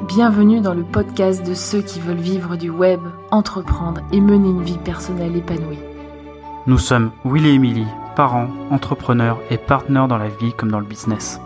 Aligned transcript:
Bienvenue 0.00 0.60
dans 0.60 0.74
le 0.74 0.82
podcast 0.82 1.46
de 1.46 1.54
ceux 1.54 1.80
qui 1.80 2.00
veulent 2.00 2.16
vivre 2.16 2.56
du 2.56 2.68
web, 2.68 2.98
entreprendre 3.30 4.00
et 4.10 4.20
mener 4.20 4.48
une 4.48 4.64
vie 4.64 4.76
personnelle 4.76 5.36
épanouie. 5.36 5.78
Nous 6.66 6.78
sommes 6.78 7.12
Will 7.24 7.46
et 7.46 7.52
Emily, 7.52 7.86
parents, 8.16 8.48
entrepreneurs 8.72 9.38
et 9.50 9.56
partenaires 9.56 10.08
dans 10.08 10.18
la 10.18 10.28
vie 10.28 10.52
comme 10.52 10.72
dans 10.72 10.80
le 10.80 10.84
business. 10.84 11.40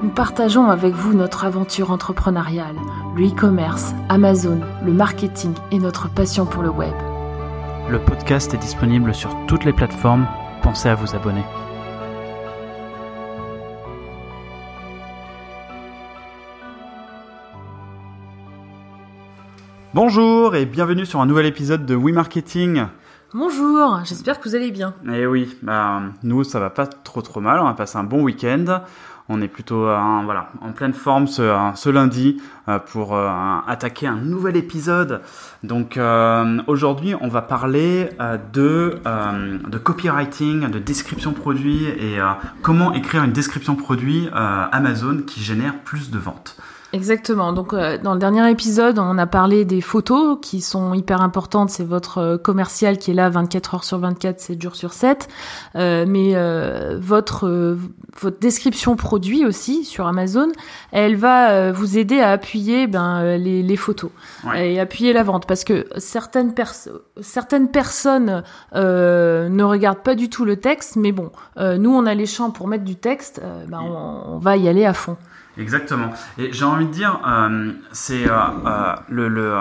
Nous 0.00 0.10
partageons 0.10 0.70
avec 0.70 0.94
vous 0.94 1.12
notre 1.12 1.44
aventure 1.44 1.90
entrepreneuriale, 1.90 2.76
le 3.16 3.26
e-commerce, 3.26 3.92
Amazon, 4.08 4.60
le 4.84 4.92
marketing 4.92 5.54
et 5.72 5.80
notre 5.80 6.08
passion 6.08 6.46
pour 6.46 6.62
le 6.62 6.70
web. 6.70 6.94
Le 7.90 7.98
podcast 7.98 8.54
est 8.54 8.58
disponible 8.58 9.12
sur 9.12 9.34
toutes 9.48 9.64
les 9.64 9.72
plateformes. 9.72 10.28
Pensez 10.62 10.88
à 10.88 10.94
vous 10.94 11.16
abonner. 11.16 11.42
Bonjour 19.94 20.54
et 20.54 20.66
bienvenue 20.66 21.06
sur 21.06 21.20
un 21.22 21.26
nouvel 21.26 21.46
épisode 21.46 21.86
de 21.86 21.94
We 21.94 22.14
Marketing. 22.14 22.84
Bonjour, 23.32 24.00
j'espère 24.04 24.38
que 24.38 24.46
vous 24.46 24.54
allez 24.54 24.70
bien. 24.70 24.92
Eh 25.10 25.26
oui, 25.26 25.56
bah, 25.62 26.02
nous 26.22 26.44
ça 26.44 26.60
va 26.60 26.68
pas 26.68 26.86
trop 26.86 27.22
trop 27.22 27.40
mal, 27.40 27.58
on 27.60 27.66
a 27.66 27.72
passé 27.72 27.96
un 27.96 28.04
bon 28.04 28.22
week-end. 28.22 28.82
On 29.30 29.40
est 29.40 29.48
plutôt 29.48 29.86
euh, 29.86 29.98
voilà, 30.24 30.50
en 30.60 30.72
pleine 30.72 30.92
forme 30.92 31.26
ce, 31.26 31.42
euh, 31.42 31.74
ce 31.74 31.88
lundi 31.88 32.40
euh, 32.68 32.78
pour 32.78 33.14
euh, 33.14 33.28
attaquer 33.66 34.06
un 34.06 34.16
nouvel 34.16 34.56
épisode. 34.56 35.22
Donc 35.62 35.96
euh, 35.96 36.60
aujourd'hui 36.66 37.14
on 37.18 37.28
va 37.28 37.40
parler 37.40 38.10
de, 38.52 39.00
de 39.04 39.78
copywriting, 39.78 40.70
de 40.70 40.78
description 40.78 41.32
produit 41.32 41.84
et 41.86 42.18
comment 42.60 42.92
écrire 42.92 43.24
une 43.24 43.32
description 43.32 43.74
produit 43.74 44.28
Amazon 44.34 45.22
qui 45.26 45.42
génère 45.42 45.78
plus 45.80 46.10
de 46.10 46.18
ventes. 46.18 46.58
Exactement. 46.94 47.52
Donc 47.52 47.74
euh, 47.74 47.98
dans 47.98 48.14
le 48.14 48.18
dernier 48.18 48.50
épisode, 48.50 48.98
on 48.98 49.18
a 49.18 49.26
parlé 49.26 49.66
des 49.66 49.82
photos 49.82 50.38
qui 50.40 50.62
sont 50.62 50.94
hyper 50.94 51.20
importantes. 51.20 51.68
C'est 51.68 51.84
votre 51.84 52.18
euh, 52.18 52.38
commercial 52.38 52.96
qui 52.96 53.10
est 53.10 53.14
là 53.14 53.28
24 53.28 53.74
heures 53.74 53.84
sur 53.84 53.98
24, 53.98 54.40
7 54.40 54.62
jours 54.62 54.74
sur 54.74 54.94
7. 54.94 55.28
Euh, 55.76 56.06
mais 56.08 56.34
votre 56.98 57.76
votre 58.20 58.38
description 58.38 58.96
produit 58.96 59.44
aussi 59.44 59.84
sur 59.84 60.06
Amazon, 60.06 60.48
elle 60.92 61.16
va 61.16 61.72
vous 61.72 61.98
aider 61.98 62.20
à 62.20 62.30
appuyer 62.30 62.86
ben 62.86 63.36
les, 63.36 63.62
les 63.62 63.76
photos 63.76 64.10
et 64.56 64.80
appuyer 64.80 65.12
la 65.12 65.22
vente 65.22 65.46
parce 65.46 65.64
que 65.64 65.86
certaines 65.96 66.54
personnes 66.54 66.98
certaines 67.20 67.70
personnes 67.70 68.42
ne 68.74 69.62
regardent 69.62 70.02
pas 70.02 70.14
du 70.14 70.28
tout 70.28 70.44
le 70.44 70.56
texte, 70.56 70.96
mais 70.96 71.12
bon, 71.12 71.30
nous 71.56 71.90
on 71.90 72.06
a 72.06 72.14
les 72.14 72.26
champs 72.26 72.50
pour 72.50 72.68
mettre 72.68 72.84
du 72.84 72.96
texte, 72.96 73.40
ben, 73.68 73.80
on, 73.80 74.34
on 74.34 74.38
va 74.38 74.56
y 74.56 74.68
aller 74.68 74.84
à 74.84 74.94
fond. 74.94 75.16
Exactement. 75.58 76.10
Et 76.38 76.52
j'ai 76.52 76.64
envie 76.64 76.86
de 76.86 76.92
dire, 76.92 77.20
euh, 77.26 77.72
c'est 77.92 78.28
euh, 78.28 78.36
euh, 78.66 78.94
le, 79.08 79.58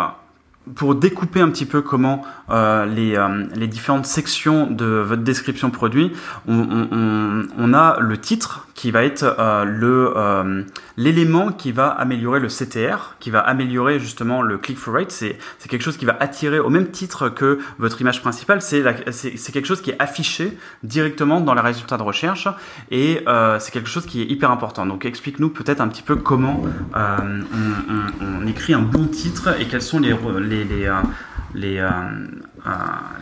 pour 0.76 0.96
découper 0.96 1.42
un 1.42 1.50
petit 1.50 1.66
peu 1.66 1.82
comment 1.82 2.24
les, 2.50 3.18
les, 3.56 3.68
différentes 3.68 4.06
sections 4.06 4.68
de 4.68 4.86
votre 4.86 5.24
description 5.24 5.72
produit, 5.72 6.12
on 6.48 7.74
a 7.74 8.00
le 8.00 8.18
titre 8.18 8.67
qui 8.78 8.92
va 8.92 9.04
être 9.04 9.36
euh, 9.40 9.66
le 9.66 10.14
euh, 10.16 10.62
l'élément 10.98 11.52
qui 11.52 11.72
va 11.72 11.88
améliorer 11.88 12.40
le 12.40 12.48
CTR, 12.48 13.16
qui 13.20 13.32
va 13.32 13.40
améliorer 13.40 14.00
justement 14.00 14.44
le 14.44 14.60
click-through 14.60 14.94
rate. 14.94 15.12
C'est 15.12 15.40
quelque 15.68 15.82
chose 15.82 15.98
qui 15.98 16.06
va 16.06 16.16
attirer 16.20 16.60
au 16.60 16.70
même 16.70 16.92
titre 16.92 17.28
que 17.30 17.58
votre 17.80 18.00
image 18.02 18.22
principale. 18.22 18.62
C'est 18.62 19.52
quelque 19.52 19.66
chose 19.66 19.82
qui 19.82 19.90
est 19.90 19.96
affiché 20.00 20.56
directement 20.84 21.42
dans 21.42 21.56
les 21.56 21.62
résultats 21.62 21.98
de 21.98 22.04
recherche 22.04 22.48
et 22.92 23.24
euh, 23.28 23.58
c'est 23.60 23.72
quelque 23.72 23.90
chose 23.90 24.06
qui 24.06 24.22
est 24.22 24.26
hyper 24.26 24.52
important. 24.52 24.86
Donc 24.86 25.06
explique-nous 25.06 25.50
peut-être 25.50 25.82
un 25.82 25.88
petit 25.88 26.04
peu 26.04 26.16
comment 26.16 26.64
on, 26.94 28.48
écrit 28.48 28.76
un 28.76 28.82
bon 28.82 29.08
titre 29.08 29.60
et 29.60 29.66
quels 29.66 29.82
sont 29.82 30.00
les, 30.00 30.16
les, 30.40 30.92
les 31.56 31.90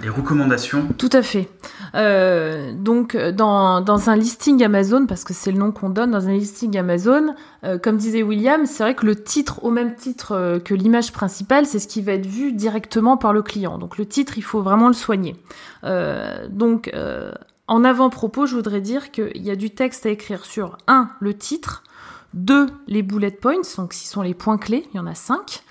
les 0.01 0.09
recommandations 0.09 0.87
Tout 0.97 1.09
à 1.11 1.21
fait. 1.21 1.49
Euh, 1.95 2.73
donc 2.73 3.15
dans, 3.15 4.09
un 4.09 4.15
listing 4.15 4.63
Amazon, 4.63 5.05
parce 5.05 5.23
que 5.23 5.33
c'est 5.33 5.51
le 5.51 5.57
nom 5.57 5.71
qu'on 5.71 5.89
donne 5.89 6.11
dans 6.11 6.27
un 6.27 6.33
listing 6.33 6.77
Amazon, 6.77 7.35
euh, 7.63 7.77
comme 7.77 7.97
disait 7.97 8.23
William, 8.23 8.65
c'est 8.65 8.83
vrai 8.83 8.95
que 8.95 9.05
le 9.05 9.15
titre, 9.15 9.63
au 9.63 9.71
même 9.71 9.95
titre 9.95 10.33
euh, 10.33 10.59
que 10.59 10.73
l'image 10.73 11.11
principale, 11.11 11.65
c'est 11.65 11.79
ce 11.79 11.87
qui 11.87 12.01
va 12.01 12.13
être 12.13 12.25
vu 12.25 12.51
directement 12.51 13.17
par 13.17 13.33
le 13.33 13.41
client. 13.41 13.77
Donc 13.77 13.97
le 13.97 14.05
titre, 14.05 14.37
il 14.37 14.43
faut 14.43 14.61
vraiment 14.61 14.87
le 14.87 14.93
soigner. 14.93 15.35
Donc 16.49 16.91
en 17.67 17.83
avant-propos, 17.83 18.45
je 18.45 18.55
voudrais 18.55 18.81
dire 18.81 19.11
qu'il 19.11 19.43
y 19.43 19.51
a 19.51 19.55
du 19.55 19.69
texte 19.69 20.05
à 20.05 20.09
écrire 20.09 20.45
sur 20.45 20.77
un 20.87 21.09
le 21.19 21.33
titre, 21.33 21.83
deux 22.33 22.67
les 22.87 23.01
bullet 23.01 23.31
points, 23.31 23.61
donc 23.77 23.93
ce 23.93 24.07
sont 24.07 24.21
les 24.21 24.33
points 24.33 24.57
clés, 24.57 24.87
il 24.93 24.97
y 24.97 24.99
en 24.99 25.07
a 25.07 25.15
cinq. 25.15 25.63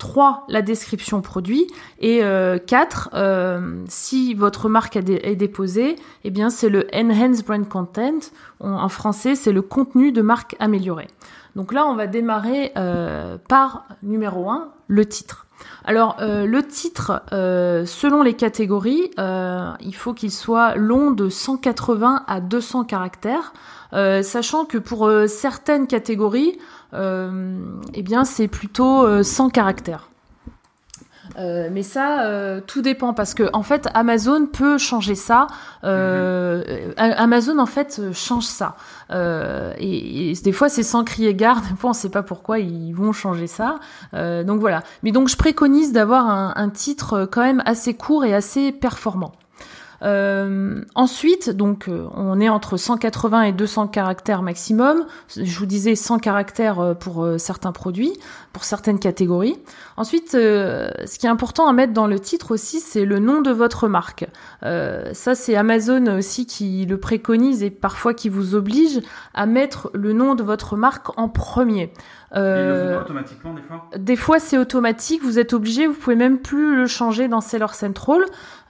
3 0.00 0.46
la 0.48 0.62
description 0.62 1.20
produit 1.20 1.68
et 2.00 2.24
euh, 2.24 2.58
4 2.58 3.10
euh, 3.12 3.84
si 3.86 4.34
votre 4.34 4.68
marque 4.68 4.96
est 4.96 5.36
déposée 5.36 5.94
eh 6.24 6.30
bien 6.30 6.50
c'est 6.50 6.70
le 6.70 6.88
enhanced 6.92 7.46
brand 7.46 7.68
content. 7.68 8.18
En 8.58 8.88
français 8.88 9.36
c'est 9.36 9.52
le 9.52 9.62
contenu 9.62 10.10
de 10.10 10.22
marque 10.22 10.56
amélioré 10.58 11.06
donc 11.54 11.72
là 11.72 11.86
on 11.86 11.94
va 11.94 12.06
démarrer 12.06 12.72
euh, 12.76 13.36
par 13.48 13.86
numéro 14.02 14.50
1 14.50 14.72
le 14.88 15.06
titre 15.06 15.46
alors 15.84 16.16
euh, 16.20 16.46
le 16.46 16.62
titre, 16.62 17.22
euh, 17.32 17.86
selon 17.86 18.22
les 18.22 18.34
catégories, 18.34 19.10
euh, 19.18 19.72
il 19.80 19.94
faut 19.94 20.12
qu'il 20.12 20.30
soit 20.30 20.74
long 20.76 21.10
de 21.10 21.28
180 21.28 22.24
à 22.26 22.40
200 22.40 22.84
caractères, 22.84 23.52
sachant 23.92 24.64
que 24.64 24.78
pour 24.78 25.10
certaines 25.26 25.86
catégories, 25.86 26.58
eh 26.92 28.02
bien 28.02 28.24
c'est 28.24 28.48
plutôt 28.48 29.22
100 29.22 29.50
caractères. 29.50 30.09
Euh, 31.38 31.68
mais 31.70 31.82
ça, 31.82 32.22
euh, 32.24 32.60
tout 32.66 32.82
dépend 32.82 33.14
parce 33.14 33.34
que 33.34 33.44
en 33.52 33.62
fait, 33.62 33.88
Amazon 33.94 34.46
peut 34.46 34.78
changer 34.78 35.14
ça. 35.14 35.46
Euh, 35.84 36.62
mm-hmm. 36.96 37.14
Amazon 37.16 37.58
en 37.58 37.66
fait 37.66 38.00
change 38.12 38.44
ça. 38.44 38.76
Et, 39.12 40.30
et, 40.30 40.34
des 40.34 40.52
fois, 40.52 40.68
c'est 40.68 40.82
sans 40.82 41.04
crier 41.04 41.34
gare. 41.34 41.60
Des 41.70 41.76
fois, 41.76 41.90
on 41.90 41.94
sait 41.94 42.10
pas 42.10 42.22
pourquoi 42.22 42.58
ils 42.58 42.92
vont 42.92 43.12
changer 43.12 43.46
ça. 43.46 43.78
donc 44.12 44.60
voilà. 44.60 44.82
Mais 45.02 45.12
donc, 45.12 45.28
je 45.28 45.36
préconise 45.36 45.92
d'avoir 45.92 46.28
un, 46.28 46.52
un 46.56 46.68
titre 46.68 47.28
quand 47.30 47.42
même 47.42 47.62
assez 47.64 47.94
court 47.94 48.24
et 48.24 48.34
assez 48.34 48.72
performant. 48.72 49.32
Euh, 50.02 50.82
ensuite, 50.94 51.50
donc, 51.50 51.88
euh, 51.88 52.06
on 52.14 52.40
est 52.40 52.48
entre 52.48 52.76
180 52.76 53.42
et 53.42 53.52
200 53.52 53.88
caractères 53.88 54.42
maximum. 54.42 55.04
Je 55.36 55.58
vous 55.58 55.66
disais 55.66 55.94
100 55.94 56.18
caractères 56.18 56.80
euh, 56.80 56.94
pour 56.94 57.26
certains 57.38 57.72
produits, 57.72 58.12
pour 58.52 58.64
certaines 58.64 58.98
catégories. 58.98 59.56
Ensuite, 59.96 60.32
ce 60.32 61.18
qui 61.18 61.26
est 61.26 61.30
important 61.30 61.68
à 61.68 61.72
mettre 61.72 61.92
dans 61.92 62.06
le 62.06 62.18
titre 62.18 62.50
aussi, 62.52 62.80
c'est 62.80 63.04
le 63.04 63.18
nom 63.18 63.40
de 63.42 63.50
votre 63.50 63.88
marque. 63.88 64.26
ça, 64.62 65.34
c'est 65.34 65.56
Amazon 65.56 66.18
aussi 66.18 66.46
qui 66.46 66.84
le 66.86 66.98
préconise 66.98 67.62
et 67.62 67.70
parfois 67.70 68.14
qui 68.14 68.28
vous 68.28 68.54
oblige 68.54 69.00
à 69.34 69.46
mettre 69.46 69.90
le 69.94 70.12
nom 70.12 70.34
de 70.34 70.42
votre 70.42 70.76
marque 70.76 71.16
en 71.18 71.28
premier. 71.28 71.92
Euh, 72.36 73.00
automatiquement 73.00 73.54
des 73.54 73.62
fois? 73.62 73.88
Des 73.96 74.16
fois 74.16 74.38
c'est 74.38 74.58
automatique, 74.58 75.22
vous 75.22 75.38
êtes 75.38 75.52
obligé, 75.52 75.86
vous 75.86 75.94
pouvez 75.94 76.16
même 76.16 76.38
plus 76.38 76.76
le 76.76 76.86
changer 76.86 77.28
dans 77.28 77.40
Seller 77.40 77.72
Central. 77.72 78.20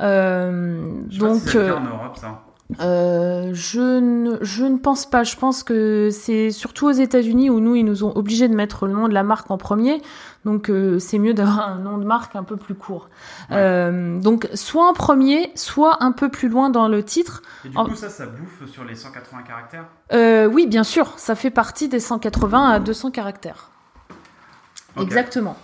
Euh, 0.00 0.92
donc, 1.18 1.42
si 1.42 1.58
en 1.58 1.84
Europe 1.84 2.16
ça. 2.16 2.42
Euh, 2.80 3.50
je, 3.52 3.98
ne, 3.98 4.38
je 4.42 4.64
ne 4.64 4.78
pense 4.78 5.06
pas. 5.06 5.24
Je 5.24 5.36
pense 5.36 5.62
que 5.62 6.10
c'est 6.12 6.50
surtout 6.50 6.86
aux 6.86 6.92
États-Unis 6.92 7.50
où 7.50 7.60
nous, 7.60 7.74
ils 7.76 7.84
nous 7.84 8.04
ont 8.04 8.12
obligés 8.16 8.48
de 8.48 8.54
mettre 8.54 8.86
le 8.86 8.92
nom 8.92 9.08
de 9.08 9.14
la 9.14 9.22
marque 9.22 9.50
en 9.50 9.58
premier. 9.58 10.00
Donc, 10.44 10.70
euh, 10.70 10.98
c'est 10.98 11.18
mieux 11.18 11.34
d'avoir 11.34 11.68
un 11.68 11.78
nom 11.78 11.98
de 11.98 12.04
marque 12.04 12.36
un 12.36 12.44
peu 12.44 12.56
plus 12.56 12.74
court. 12.74 13.08
Ouais. 13.50 13.56
Euh, 13.56 14.20
donc, 14.20 14.48
soit 14.54 14.88
en 14.88 14.92
premier, 14.92 15.50
soit 15.54 16.02
un 16.02 16.12
peu 16.12 16.28
plus 16.28 16.48
loin 16.48 16.70
dans 16.70 16.88
le 16.88 17.02
titre. 17.02 17.42
Et 17.64 17.68
du 17.68 17.76
coup, 17.76 17.94
ça, 17.94 18.08
ça 18.08 18.26
bouffe 18.26 18.70
sur 18.70 18.84
les 18.84 18.94
180 18.94 19.42
caractères? 19.42 19.86
Euh, 20.12 20.46
Oui, 20.46 20.66
bien 20.66 20.84
sûr. 20.84 21.12
Ça 21.18 21.34
fait 21.34 21.50
partie 21.50 21.88
des 21.88 22.00
180 22.00 22.68
à 22.70 22.78
200 22.78 23.10
caractères. 23.10 23.70
Okay. 24.96 25.04
Exactement. 25.04 25.56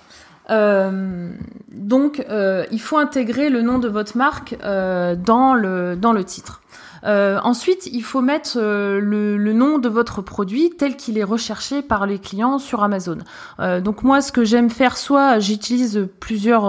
Euh, 0.50 1.32
donc, 1.68 2.24
euh, 2.28 2.64
il 2.70 2.80
faut 2.80 2.98
intégrer 2.98 3.50
le 3.50 3.62
nom 3.62 3.78
de 3.78 3.88
votre 3.88 4.16
marque 4.16 4.56
euh, 4.62 5.16
dans 5.16 5.54
le 5.54 5.96
dans 5.96 6.12
le 6.12 6.24
titre. 6.24 6.60
Euh, 7.04 7.38
ensuite, 7.42 7.88
il 7.92 8.02
faut 8.02 8.20
mettre 8.20 8.56
euh, 8.56 9.00
le, 9.00 9.52
nom 9.52 9.78
de 9.78 9.88
votre 9.88 10.22
produit 10.22 10.70
tel 10.76 10.96
qu'il 10.96 11.18
est 11.18 11.24
recherché 11.24 11.82
par 11.82 12.06
les 12.06 12.18
clients 12.18 12.58
sur 12.58 12.82
Amazon. 12.82 13.18
Euh, 13.60 13.80
donc 13.80 14.02
moi, 14.02 14.20
ce 14.20 14.32
que 14.32 14.44
j'aime 14.44 14.70
faire, 14.70 14.96
soit 14.96 15.38
j'utilise 15.38 16.08
plusieurs 16.20 16.64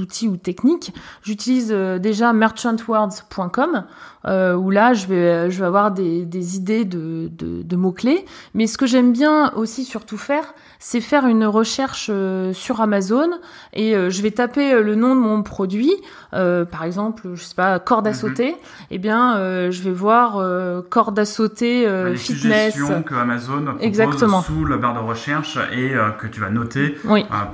outils 0.00 0.28
ou 0.28 0.36
techniques. 0.36 0.92
J'utilise 1.22 1.70
déjà 1.70 2.32
merchantwords.com 2.32 3.84
où 4.24 4.70
là, 4.70 4.92
je 4.92 5.06
vais, 5.06 5.64
avoir 5.64 5.92
des, 5.92 6.56
idées 6.56 6.84
de, 6.84 7.30
de, 7.36 7.62
de 7.62 7.76
mots-clés. 7.76 8.24
Mais 8.54 8.66
ce 8.66 8.78
que 8.78 8.86
j'aime 8.86 9.12
bien 9.12 9.52
aussi 9.54 9.84
surtout 9.84 10.18
faire, 10.18 10.54
c'est 10.78 11.00
faire 11.00 11.26
une 11.26 11.44
recherche 11.44 12.08
euh, 12.10 12.52
sur 12.52 12.80
Amazon 12.80 13.30
et 13.72 13.94
euh, 13.94 14.10
je 14.10 14.22
vais 14.22 14.30
taper 14.30 14.72
euh, 14.72 14.82
le 14.82 14.94
nom 14.94 15.14
de 15.14 15.20
mon 15.20 15.42
produit, 15.42 15.92
par 16.32 16.84
exemple, 16.84 17.28
je 17.34 17.42
sais 17.42 17.54
pas, 17.54 17.78
corde 17.78 18.06
à 18.06 18.10
mhm. 18.10 18.16
sauter. 18.16 18.56
Eh 18.90 18.98
bien, 18.98 19.36
je 19.70 19.82
vais 19.82 19.92
voir 19.92 20.42
corde 20.90 21.18
à 21.18 21.24
sauter 21.24 21.88
les 21.88 22.16
fitness. 22.16 22.76
que 23.06 23.14
Amazon 23.14 23.62
propose 23.62 23.82
Exactement. 23.82 24.42
sous 24.42 24.66
la 24.66 24.76
barre 24.76 24.94
de 24.94 24.98
recherche 24.98 25.58
et 25.72 25.94
que 26.18 26.26
tu 26.26 26.40
vas 26.40 26.50
noter 26.50 26.96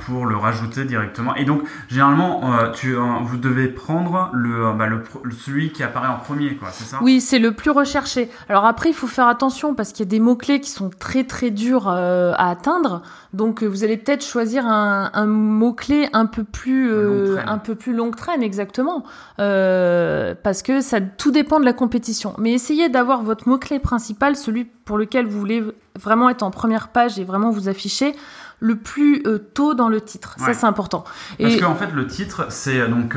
pour 0.07 0.27
le 0.27 0.37
rajouter 0.37 0.85
directement. 0.85 1.37
Et 1.37 1.45
donc, 1.45 1.63
généralement, 1.89 2.43
tu, 2.73 2.97
vous 3.23 3.37
devez 3.37 3.69
prendre 3.69 4.31
le, 4.33 4.73
bah, 4.77 4.89
le, 4.89 5.05
celui 5.31 5.71
qui 5.71 5.85
apparaît 5.85 6.09
en 6.09 6.19
premier, 6.19 6.57
quoi. 6.57 6.71
C'est 6.73 6.85
ça? 6.85 6.99
Oui, 7.03 7.21
c'est 7.21 7.39
le 7.39 7.53
plus 7.53 7.71
recherché. 7.71 8.31
Alors 8.49 8.65
après, 8.65 8.89
il 8.89 8.95
faut 8.95 9.07
faire 9.07 9.29
attention 9.29 9.75
parce 9.75 9.93
qu'il 9.93 10.05
y 10.05 10.09
a 10.09 10.11
des 10.11 10.21
mots 10.21 10.37
clés 10.37 10.61
qui 10.61 10.71
sont 10.71 10.91
très 10.91 11.23
très 11.23 11.51
durs 11.51 11.89
à 11.89 12.51
atteindre. 12.51 13.03
Donc 13.33 13.63
euh, 13.63 13.67
vous 13.67 13.85
allez 13.85 13.97
peut-être 13.97 14.25
choisir 14.25 14.67
un, 14.67 15.11
un 15.13 15.27
mot 15.27 15.73
clé 15.73 16.09
un 16.13 16.27
peu 16.27 16.45
plus 16.45 16.93
euh, 16.93 17.39
un 17.47 17.59
peu 17.59 17.75
plus 17.75 17.95
longue 17.95 18.15
traîne 18.17 18.43
exactement. 18.43 19.05
Euh, 19.39 20.35
parce 20.43 20.63
que 20.63 20.81
ça 20.81 21.01
tout 21.01 21.31
dépend 21.31 21.61
de 21.61 21.65
la 21.65 21.73
compétition. 21.73 22.35
Mais 22.39 22.53
essayez 22.53 22.89
d'avoir 22.89 23.23
votre 23.23 23.49
mot 23.49 23.59
clé 23.59 23.79
principal, 23.79 24.37
celui 24.37 24.65
pour 24.65 24.99
lequel 24.99 25.27
vous 25.27 25.39
voulez 25.39 25.63
vraiment 25.99 26.29
être 26.29 26.43
en 26.43 26.51
première 26.51 26.89
page 26.89 27.19
et 27.19 27.25
vraiment 27.25 27.51
vous 27.51 27.69
afficher 27.69 28.15
le 28.63 28.77
plus 28.77 29.23
euh, 29.27 29.39
tôt 29.39 29.75
dans 29.75 29.89
le 29.89 30.01
titre. 30.01 30.37
Ça, 30.39 30.55
c'est 30.55 30.67
important. 30.67 31.05
Parce 31.41 31.57
qu'en 31.57 31.75
fait, 31.75 31.93
le 31.93 32.07
titre, 32.07 32.47
c'est 32.49 32.89
donc 32.89 33.17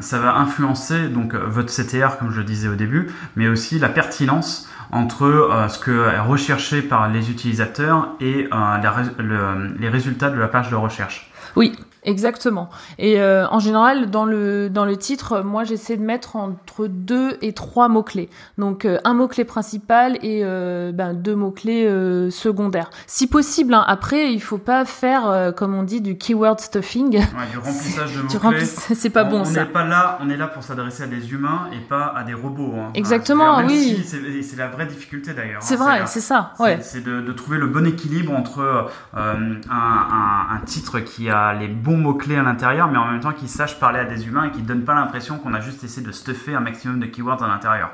ça 0.00 0.18
va 0.18 0.36
influencer 0.36 1.08
donc 1.08 1.34
votre 1.34 1.72
CTR, 1.72 2.18
comme 2.18 2.30
je 2.30 2.38
le 2.38 2.44
disais 2.44 2.68
au 2.68 2.74
début, 2.74 3.10
mais 3.36 3.48
aussi 3.48 3.78
la 3.78 3.88
pertinence 3.88 4.68
entre 4.92 5.24
euh, 5.24 5.68
ce 5.68 5.78
que 5.78 6.08
est 6.08 6.20
recherché 6.20 6.82
par 6.82 7.08
les 7.08 7.30
utilisateurs 7.30 8.10
et 8.20 8.48
euh, 8.52 9.72
les 9.78 9.88
résultats 9.88 10.30
de 10.30 10.38
la 10.38 10.48
page 10.48 10.70
de 10.70 10.76
recherche. 10.76 11.30
Oui, 11.56 11.72
Exactement. 12.04 12.68
Et 12.98 13.20
euh, 13.20 13.46
en 13.48 13.60
général, 13.60 14.10
dans 14.10 14.24
le 14.24 14.68
dans 14.68 14.84
le 14.84 14.96
titre, 14.96 15.42
moi 15.42 15.62
j'essaie 15.62 15.96
de 15.96 16.02
mettre 16.02 16.34
entre 16.34 16.88
deux 16.88 17.38
et 17.42 17.52
trois 17.52 17.88
mots 17.88 18.02
clés. 18.02 18.28
Donc 18.58 18.84
euh, 18.84 18.98
un 19.04 19.14
mot 19.14 19.28
clé 19.28 19.44
principal 19.44 20.16
et 20.16 20.40
euh, 20.42 20.90
ben, 20.92 21.14
deux 21.14 21.36
mots 21.36 21.52
clés 21.52 21.86
euh, 21.86 22.28
secondaires. 22.30 22.90
Si 23.06 23.28
possible. 23.28 23.74
Hein, 23.74 23.84
après, 23.86 24.32
il 24.32 24.42
faut 24.42 24.58
pas 24.58 24.84
faire 24.84 25.52
comme 25.56 25.74
on 25.74 25.84
dit 25.84 26.00
du 26.00 26.18
keyword 26.18 26.58
stuffing. 26.58 27.18
Ouais, 27.18 27.24
du 27.52 27.58
remplissage 27.62 28.16
de 28.16 28.22
mots 28.22 28.50
clés. 28.50 28.66
C'est 28.94 29.10
pas 29.10 29.22
bon 29.22 29.42
on 29.42 29.44
ça. 29.44 29.60
On 29.60 29.64
n'est 29.64 29.70
pas 29.70 29.84
là. 29.84 30.18
On 30.20 30.28
est 30.28 30.36
là 30.36 30.48
pour 30.48 30.64
s'adresser 30.64 31.04
à 31.04 31.06
des 31.06 31.32
humains 31.32 31.68
et 31.72 31.78
pas 31.78 32.12
à 32.16 32.24
des 32.24 32.34
robots. 32.34 32.74
Hein. 32.76 32.90
Exactement. 32.94 33.58
oui. 33.64 34.02
Si 34.04 34.42
c'est 34.42 34.56
la 34.56 34.66
vraie 34.66 34.86
difficulté 34.86 35.34
d'ailleurs. 35.34 35.62
C'est 35.62 35.74
hein. 35.74 35.84
vrai. 35.84 36.02
C'est 36.06 36.20
ça. 36.20 36.52
Ouais. 36.58 36.80
C'est 36.82 37.04
de, 37.04 37.20
de, 37.20 37.32
trouver 37.32 37.58
le 37.58 37.68
bon 37.68 37.86
équilibre 37.86 38.32
entre 38.32 38.90
un, 39.14 39.60
un, 39.70 40.46
un 40.50 40.58
titre 40.64 40.98
qui 40.98 41.30
a 41.30 41.54
les 41.54 41.68
bons 41.68 41.91
mots-clés 41.96 42.36
à 42.36 42.42
l'intérieur, 42.42 42.88
mais 42.88 42.98
en 42.98 43.06
même 43.06 43.20
temps 43.20 43.32
qu'ils 43.32 43.48
sachent 43.48 43.78
parler 43.78 43.98
à 43.98 44.04
des 44.04 44.26
humains 44.26 44.44
et 44.44 44.50
qui 44.50 44.62
ne 44.62 44.66
donnent 44.66 44.84
pas 44.84 44.94
l'impression 44.94 45.38
qu'on 45.38 45.54
a 45.54 45.60
juste 45.60 45.84
essayé 45.84 46.06
de 46.06 46.12
stuffer 46.12 46.54
un 46.54 46.60
maximum 46.60 47.00
de 47.00 47.06
keywords 47.06 47.42
à 47.42 47.48
l'intérieur. 47.48 47.90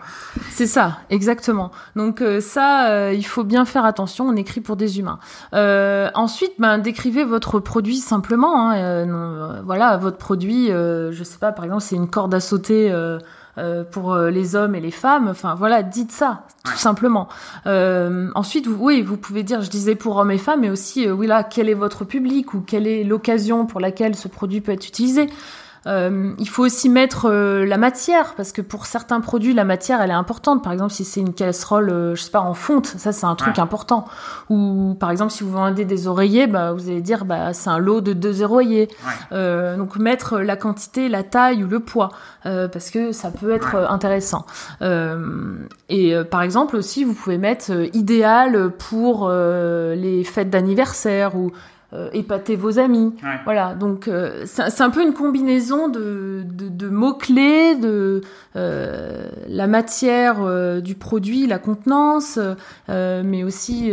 C'est 0.50 0.66
ça, 0.66 0.98
exactement. 1.10 1.70
Donc 1.96 2.20
euh, 2.20 2.40
ça, 2.40 2.90
euh, 2.90 3.12
il 3.12 3.24
faut 3.24 3.44
bien 3.44 3.64
faire 3.64 3.84
attention, 3.84 4.26
on 4.26 4.36
écrit 4.36 4.60
pour 4.60 4.76
des 4.76 4.98
humains. 4.98 5.18
Euh, 5.54 6.10
ensuite, 6.14 6.52
ben, 6.58 6.78
décrivez 6.78 7.24
votre 7.24 7.60
produit 7.60 7.96
simplement. 7.96 8.70
Hein, 8.70 9.62
voilà, 9.64 9.96
votre 9.96 10.18
produit, 10.18 10.68
je 10.68 11.22
sais 11.24 11.38
pas, 11.38 11.52
par 11.52 11.64
exemple, 11.64 11.82
c'est 11.82 11.96
une 11.96 12.08
corde 12.08 12.34
à 12.34 12.40
sauter 12.40 12.92
euh, 13.58 13.84
pour 13.84 14.12
euh, 14.12 14.30
les 14.30 14.56
hommes 14.56 14.74
et 14.74 14.80
les 14.80 14.90
femmes. 14.90 15.28
Enfin 15.28 15.54
voilà, 15.54 15.82
dites 15.82 16.12
ça 16.12 16.44
tout 16.64 16.76
simplement. 16.76 17.28
Euh, 17.66 18.30
ensuite, 18.34 18.66
oui, 18.66 19.02
vous 19.02 19.16
pouvez 19.16 19.42
dire, 19.42 19.62
je 19.62 19.70
disais 19.70 19.94
pour 19.94 20.16
hommes 20.16 20.30
et 20.30 20.38
femmes, 20.38 20.60
mais 20.60 20.70
aussi, 20.70 21.10
oui 21.10 21.26
là, 21.26 21.42
quel 21.42 21.68
est 21.68 21.74
votre 21.74 22.04
public 22.04 22.54
ou 22.54 22.60
quelle 22.60 22.86
est 22.86 23.04
l'occasion 23.04 23.66
pour 23.66 23.80
laquelle 23.80 24.14
ce 24.14 24.28
produit 24.28 24.60
peut 24.60 24.72
être 24.72 24.86
utilisé? 24.86 25.28
Euh, 25.88 26.32
il 26.38 26.48
faut 26.48 26.64
aussi 26.64 26.88
mettre 26.88 27.30
euh, 27.30 27.64
la 27.64 27.78
matière 27.78 28.34
parce 28.34 28.52
que 28.52 28.60
pour 28.60 28.84
certains 28.84 29.20
produits 29.20 29.54
la 29.54 29.64
matière 29.64 30.02
elle 30.02 30.10
est 30.10 30.14
importante. 30.14 30.62
Par 30.62 30.72
exemple 30.72 30.92
si 30.92 31.04
c'est 31.04 31.20
une 31.20 31.32
casserole, 31.32 31.90
euh, 31.90 32.14
je 32.14 32.22
sais 32.22 32.30
pas 32.30 32.40
en 32.40 32.54
fonte, 32.54 32.86
ça 32.86 33.12
c'est 33.12 33.26
un 33.26 33.34
truc 33.34 33.58
important. 33.58 34.04
Ou 34.50 34.96
par 35.00 35.10
exemple 35.10 35.32
si 35.32 35.44
vous 35.44 35.52
vendez 35.52 35.84
des 35.84 36.06
oreillers, 36.06 36.46
bah 36.46 36.72
vous 36.72 36.88
allez 36.88 37.00
dire 37.00 37.24
bah 37.24 37.54
c'est 37.54 37.70
un 37.70 37.78
lot 37.78 38.00
de 38.00 38.12
deux 38.12 38.42
oreillers. 38.42 38.88
donc 39.30 39.96
mettre 39.96 40.38
la 40.38 40.56
quantité, 40.56 41.08
la 41.08 41.22
taille 41.22 41.64
ou 41.64 41.68
le 41.68 41.80
poids 41.80 42.10
parce 42.42 42.90
que 42.90 43.12
ça 43.12 43.30
peut 43.30 43.52
être 43.52 43.74
intéressant. 43.74 44.44
et 45.88 46.14
par 46.30 46.42
exemple 46.42 46.76
aussi 46.76 47.04
vous 47.04 47.14
pouvez 47.14 47.38
mettre 47.38 47.72
idéal 47.94 48.70
pour 48.76 49.30
les 49.30 50.24
fêtes 50.24 50.50
d'anniversaire 50.50 51.36
ou 51.36 51.52
euh, 51.94 52.10
épater 52.12 52.54
vos 52.54 52.78
amis. 52.78 53.14
Voilà, 53.44 53.72
donc 53.72 54.08
euh, 54.08 54.42
c'est 54.44 54.82
un 54.82 54.90
peu 54.90 55.02
une 55.02 55.14
combinaison 55.14 55.88
de, 55.88 56.44
de, 56.44 56.68
de 56.68 56.88
mots-clés, 56.90 57.76
de 57.76 58.20
euh, 58.56 59.26
la 59.48 59.66
matière 59.66 60.82
du 60.82 60.94
produit, 60.96 61.46
la 61.46 61.58
contenance, 61.58 62.38
mais 62.88 63.42
aussi 63.42 63.90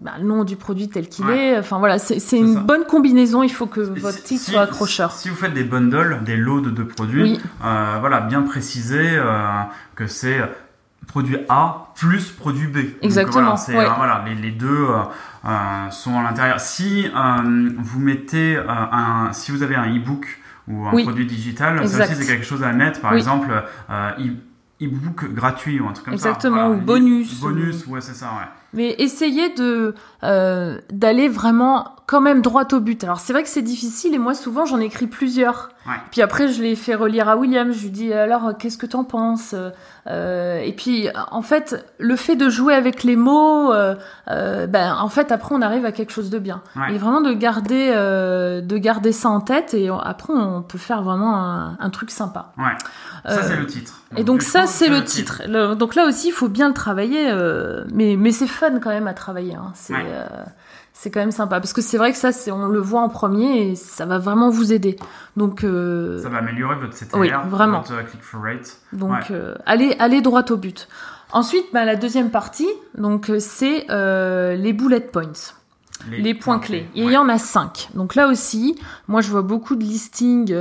bah, 0.00 0.12
le 0.18 0.24
nom 0.24 0.44
du 0.44 0.56
produit 0.56 0.88
tel 0.88 1.06
qu'il 1.06 1.28
est. 1.28 1.58
Enfin 1.58 1.78
voilà, 1.78 1.98
c'est 1.98 2.38
une 2.38 2.60
bonne 2.60 2.84
combinaison, 2.84 3.42
il 3.42 3.52
faut 3.52 3.66
que 3.66 3.80
votre 3.80 4.22
titre 4.22 4.44
soit 4.44 4.62
accrocheur. 4.62 5.12
Si 5.12 5.28
vous 5.28 5.36
faites 5.36 5.52
des 5.52 5.64
bundles, 5.64 6.20
des 6.24 6.38
lots 6.38 6.62
de, 6.62 6.82
produits, 6.82 7.38
voilà, 7.60 8.20
bien 8.22 8.40
préciser 8.40 9.18
que 9.96 10.06
c'est 10.06 10.40
produit 11.06 11.38
A 11.48 11.92
plus 11.94 12.30
produit 12.30 12.66
B. 12.66 12.78
Exactement. 13.02 13.56
voilà, 13.74 14.24
les, 14.26 14.34
les 14.34 14.50
deux 14.50 14.88
euh, 15.44 15.90
sont 15.90 16.18
à 16.18 16.22
l'intérieur. 16.22 16.60
Si 16.60 17.06
euh, 17.06 17.70
vous 17.78 18.00
mettez 18.00 18.56
euh, 18.56 18.64
un, 18.66 19.32
si 19.32 19.52
vous 19.52 19.62
avez 19.62 19.74
un 19.74 19.94
e-book 19.94 20.26
ou 20.68 20.86
un 20.86 21.02
produit 21.02 21.26
digital, 21.26 21.86
ça 21.86 22.04
aussi 22.04 22.14
c'est 22.14 22.26
quelque 22.26 22.46
chose 22.46 22.62
à 22.62 22.72
mettre. 22.72 23.00
Par 23.00 23.14
exemple, 23.14 23.48
e-book 24.80 25.32
gratuit 25.32 25.80
ou 25.80 25.88
un 25.88 25.92
truc 25.92 26.06
comme 26.06 26.16
ça. 26.16 26.30
Exactement, 26.30 26.70
ou 26.70 26.76
bonus. 26.76 27.40
Bonus, 27.40 27.86
ouais, 27.86 28.00
c'est 28.00 28.14
ça, 28.14 28.26
ouais. 28.26 28.48
Mais 28.74 28.94
essayez 28.98 29.50
de 29.54 29.94
euh, 30.22 30.78
d'aller 30.90 31.28
vraiment 31.28 31.90
quand 32.06 32.20
même 32.20 32.42
droit 32.42 32.64
au 32.72 32.80
but. 32.80 33.02
Alors 33.04 33.18
c'est 33.18 33.32
vrai 33.32 33.42
que 33.42 33.48
c'est 33.48 33.62
difficile 33.62 34.14
et 34.14 34.18
moi 34.18 34.34
souvent 34.34 34.66
j'en 34.66 34.78
écris 34.78 35.06
plusieurs. 35.06 35.70
Ouais. 35.86 35.94
Puis 36.10 36.20
après 36.22 36.48
je 36.48 36.62
les 36.62 36.76
fais 36.76 36.94
relire 36.94 37.28
à 37.30 37.36
William. 37.36 37.72
Je 37.72 37.82
lui 37.82 37.90
dis 37.90 38.12
alors 38.12 38.56
qu'est-ce 38.58 38.76
que 38.76 38.86
t'en 38.86 39.04
penses? 39.04 39.54
Euh, 40.06 40.58
Et 40.58 40.72
puis 40.72 41.08
en 41.30 41.40
fait 41.40 41.86
le 41.98 42.16
fait 42.16 42.36
de 42.36 42.50
jouer 42.50 42.74
avec 42.74 43.04
les 43.04 43.16
mots, 43.16 43.72
euh, 43.72 43.94
ben 44.66 44.96
en 45.00 45.08
fait 45.08 45.32
après 45.32 45.54
on 45.54 45.62
arrive 45.62 45.86
à 45.86 45.92
quelque 45.92 46.12
chose 46.12 46.28
de 46.28 46.38
bien. 46.38 46.62
Ouais. 46.76 46.94
Et 46.94 46.98
vraiment 46.98 47.22
de 47.22 47.32
garder 47.32 47.92
de 47.94 48.78
garder 48.78 49.12
ça 49.12 49.30
en 49.30 49.40
tête 49.40 49.72
et 49.72 49.88
après 49.88 50.32
on 50.34 50.62
peut 50.62 50.78
faire 50.78 51.02
vraiment 51.02 51.36
un, 51.36 51.76
un 51.80 51.90
truc 51.90 52.10
sympa. 52.10 52.52
Ouais. 52.58 52.76
Ça 53.26 53.42
c'est 53.44 53.56
le 53.56 53.66
titre. 53.66 53.92
Donc, 54.10 54.20
et 54.20 54.24
donc 54.24 54.42
ça 54.42 54.66
c'est 54.66 54.88
le 54.88 55.02
titre. 55.04 55.42
donc 55.74 55.94
là 55.94 56.06
aussi 56.06 56.28
il 56.28 56.32
faut 56.32 56.48
bien 56.48 56.68
le 56.68 56.74
travailler, 56.74 57.32
mais 57.94 58.16
mais 58.18 58.32
c'est 58.32 58.46
quand 58.80 58.90
même 58.90 59.06
à 59.06 59.14
travailler. 59.14 59.54
Hein. 59.54 59.72
C'est 59.74 59.94
euh, 59.96 60.26
c'est 60.92 61.10
quand 61.10 61.20
même 61.20 61.32
sympa 61.32 61.60
parce 61.60 61.72
que 61.72 61.82
c'est 61.82 61.98
vrai 61.98 62.12
que 62.12 62.18
ça, 62.18 62.32
c'est 62.32 62.50
on 62.50 62.68
le 62.68 62.78
voit 62.78 63.00
en 63.00 63.08
premier 63.08 63.70
et 63.70 63.74
ça 63.74 64.06
va 64.06 64.18
vraiment 64.18 64.50
vous 64.50 64.72
aider. 64.72 64.96
Donc 65.36 65.64
euh, 65.64 66.22
ça 66.22 66.28
va 66.28 66.38
améliorer 66.38 66.76
votre 66.76 66.94
CTR, 66.94 67.18
oui, 67.18 67.30
vraiment. 67.46 67.80
votre 67.80 68.38
rate. 68.40 68.78
Donc 68.92 69.30
euh, 69.30 69.54
allez 69.66 69.96
allez 69.98 70.20
droit 70.20 70.44
au 70.50 70.56
but. 70.56 70.88
Ensuite, 71.32 71.64
bah, 71.72 71.84
la 71.84 71.96
deuxième 71.96 72.30
partie, 72.30 72.68
donc 72.96 73.30
c'est 73.38 73.86
les 73.88 74.72
bullet 74.72 75.00
points. 75.00 75.54
Les, 76.10 76.34
points, 76.34 76.58
clés. 76.58 76.86
Et 76.94 77.02
il 77.02 77.10
y 77.12 77.16
en 77.16 77.30
a 77.30 77.38
cinq. 77.38 77.88
Donc 77.94 78.14
là 78.14 78.28
aussi, 78.28 78.78
moi 79.08 79.22
je 79.22 79.30
vois 79.30 79.40
beaucoup 79.40 79.74
de 79.74 79.82
listings 79.82 80.54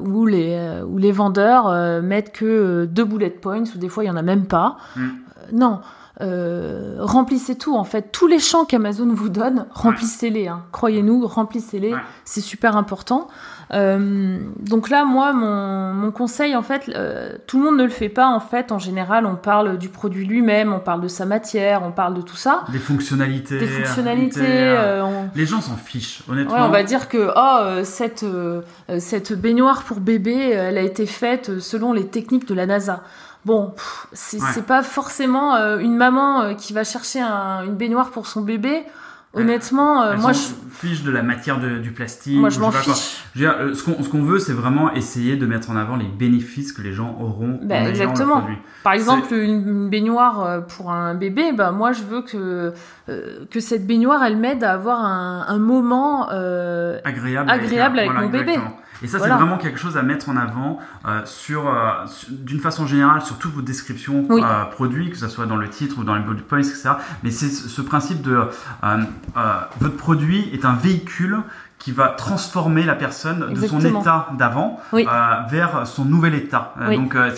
où 0.00 0.26
les 0.26 0.80
où 0.86 0.96
les 0.98 1.12
vendeurs 1.12 2.02
mettent 2.02 2.32
que 2.32 2.84
deux 2.84 3.04
bullet 3.04 3.30
points 3.30 3.64
ou 3.74 3.78
des 3.78 3.88
fois 3.88 4.04
il 4.04 4.06
y 4.06 4.10
en 4.10 4.16
a 4.16 4.22
même 4.22 4.46
pas. 4.46 4.76
Hmm. 4.94 5.08
non, 5.52 5.80
euh, 6.22 6.96
remplissez 7.00 7.56
tout 7.56 7.76
en 7.76 7.84
fait. 7.84 8.10
Tous 8.10 8.26
les 8.26 8.38
champs 8.38 8.64
qu'Amazon 8.64 9.12
vous 9.12 9.28
donne 9.28 9.66
remplissez-les 9.72 10.48
hein. 10.48 10.62
croyez-nous 10.72 11.26
remplissez-les. 11.26 11.94
C'est 12.24 12.40
super 12.40 12.76
important. 12.76 13.28
Euh, 13.72 14.38
donc 14.60 14.90
là 14.90 15.04
moi 15.04 15.32
mon, 15.32 15.92
mon 15.92 16.12
conseil 16.12 16.54
en 16.54 16.62
fait 16.62 16.88
euh, 16.88 17.36
tout 17.48 17.58
le 17.58 17.64
monde 17.64 17.76
ne 17.78 17.82
le 17.82 17.90
fait 17.90 18.08
pas 18.08 18.28
en 18.28 18.40
fait. 18.40 18.72
En 18.72 18.78
général 18.78 19.26
on 19.26 19.34
parle 19.34 19.76
du 19.76 19.88
produit 19.88 20.24
lui-même 20.24 20.72
on 20.72 20.78
parle 20.78 21.02
de 21.02 21.08
sa 21.08 21.26
matière 21.26 21.82
on 21.82 21.90
parle 21.90 22.14
de 22.14 22.22
tout 22.22 22.36
ça. 22.36 22.64
Des 22.72 22.78
fonctionnalités 22.78 23.58
des 23.58 23.66
fonctionnalités 23.66 24.76
les 25.34 25.46
gens 25.46 25.60
s'en 25.60 25.76
fichent 25.76 26.22
honnêtement. 26.30 26.54
Ouais, 26.54 26.62
on 26.62 26.70
va 26.70 26.82
dire 26.82 27.08
que 27.08 27.30
oh 27.36 27.84
cette 27.84 28.24
cette 28.98 29.32
baignoire 29.34 29.82
pour 29.82 30.00
bébé 30.00 30.50
elle 30.50 30.78
a 30.78 30.82
été 30.82 31.04
faite 31.04 31.58
selon 31.58 31.92
les 31.92 32.06
techniques 32.06 32.48
de 32.48 32.54
la 32.54 32.66
NASA 32.66 33.02
Bon, 33.46 33.72
c'est 34.12 34.66
pas 34.66 34.82
forcément 34.82 35.54
euh, 35.54 35.78
une 35.78 35.96
maman 35.96 36.42
euh, 36.42 36.54
qui 36.54 36.72
va 36.72 36.82
chercher 36.84 37.20
une 37.20 37.76
baignoire 37.76 38.10
pour 38.10 38.26
son 38.26 38.42
bébé. 38.42 38.82
Honnêtement, 39.34 40.02
euh, 40.02 40.16
moi, 40.16 40.32
je... 40.32 40.40
fiche 40.70 41.02
de 41.02 41.10
la 41.10 41.22
matière 41.22 41.60
de, 41.60 41.78
du 41.78 41.92
plastique. 41.92 42.38
Moi, 42.38 42.48
je 42.48 42.58
m'en 42.58 42.70
fiche. 42.70 43.22
Je 43.34 43.40
veux 43.40 43.46
dire, 43.46 43.56
euh, 43.60 43.74
ce 43.74 43.82
qu'on 43.84 44.02
ce 44.02 44.08
qu'on 44.08 44.22
veut, 44.22 44.38
c'est 44.38 44.54
vraiment 44.54 44.90
essayer 44.94 45.36
de 45.36 45.44
mettre 45.44 45.68
en 45.70 45.76
avant 45.76 45.96
les 45.96 46.06
bénéfices 46.06 46.72
que 46.72 46.80
les 46.80 46.94
gens 46.94 47.18
auront 47.20 47.58
Ben, 47.62 47.76
en 47.76 47.80
ayant 47.82 47.88
exactement. 47.90 48.36
le 48.36 48.40
produit. 48.40 48.58
Par 48.82 48.94
exemple, 48.94 49.34
une 49.34 49.68
une 49.68 49.90
baignoire 49.90 50.42
euh, 50.42 50.60
pour 50.60 50.90
un 50.90 51.14
bébé, 51.14 51.52
bah 51.52 51.70
moi 51.70 51.92
je 51.92 52.02
veux 52.02 52.22
que 52.22 52.72
euh, 53.10 53.44
que 53.50 53.60
cette 53.60 53.86
baignoire 53.86 54.24
elle 54.24 54.38
m'aide 54.38 54.64
à 54.64 54.72
avoir 54.72 55.04
un, 55.04 55.44
un 55.46 55.58
moment. 55.58 56.28
euh, 56.32 56.98
agréable, 57.04 57.50
Agréable 57.50 57.98
avec 57.98 58.10
voilà, 58.12 58.26
mon 58.26 58.32
bébé. 58.32 58.58
Et 59.02 59.06
ça, 59.08 59.18
Voilà. 59.18 59.34
c'est 59.34 59.40
vraiment 59.42 59.58
quelque 59.58 59.78
chose 59.78 59.96
à 59.96 60.02
mettre 60.02 60.28
en 60.28 60.36
avant 60.36 60.78
euh, 61.06 61.20
sur, 61.26 61.68
euh, 61.68 61.90
sur- 62.06 62.28
d'une 62.30 62.60
façon 62.60 62.86
générale, 62.86 63.20
sur 63.22 63.36
toutes 63.38 63.52
vos 63.52 63.62
descriptions 63.62 64.24
Oui. 64.28 64.42
euh, 64.44 64.64
produits, 64.64 65.10
que 65.10 65.16
ce 65.16 65.28
soit 65.28 65.46
dans 65.46 65.56
le 65.56 65.68
titre 65.68 65.98
ou 65.98 66.04
dans 66.04 66.14
les 66.14 66.22
bullet 66.22 66.40
points, 66.40 66.58
etc. 66.58 66.90
Mais 67.22 67.30
c'est 67.30 67.48
ce 67.48 67.68
ce 67.68 67.82
principe 67.82 68.22
de 68.22 68.36
euh, 68.36 68.44
euh, 69.36 69.58
votre 69.80 69.96
produit 69.96 70.48
est 70.52 70.64
un 70.64 70.74
véhicule 70.74 71.38
qui 71.78 71.92
va 71.92 72.08
transformer 72.08 72.82
la 72.82 72.94
personne 72.96 73.52
de 73.54 73.66
son 73.66 73.78
état 73.80 74.28
d'avant 74.38 74.80
Oui. 74.92 75.06
euh, 75.06 75.34
vers 75.48 75.86
son 75.86 76.04
nouvel 76.04 76.34
état. 76.34 76.74
Euh, 76.80 76.88
Oui. 76.88 76.96
donc, 76.96 77.14
euh, 77.14 77.30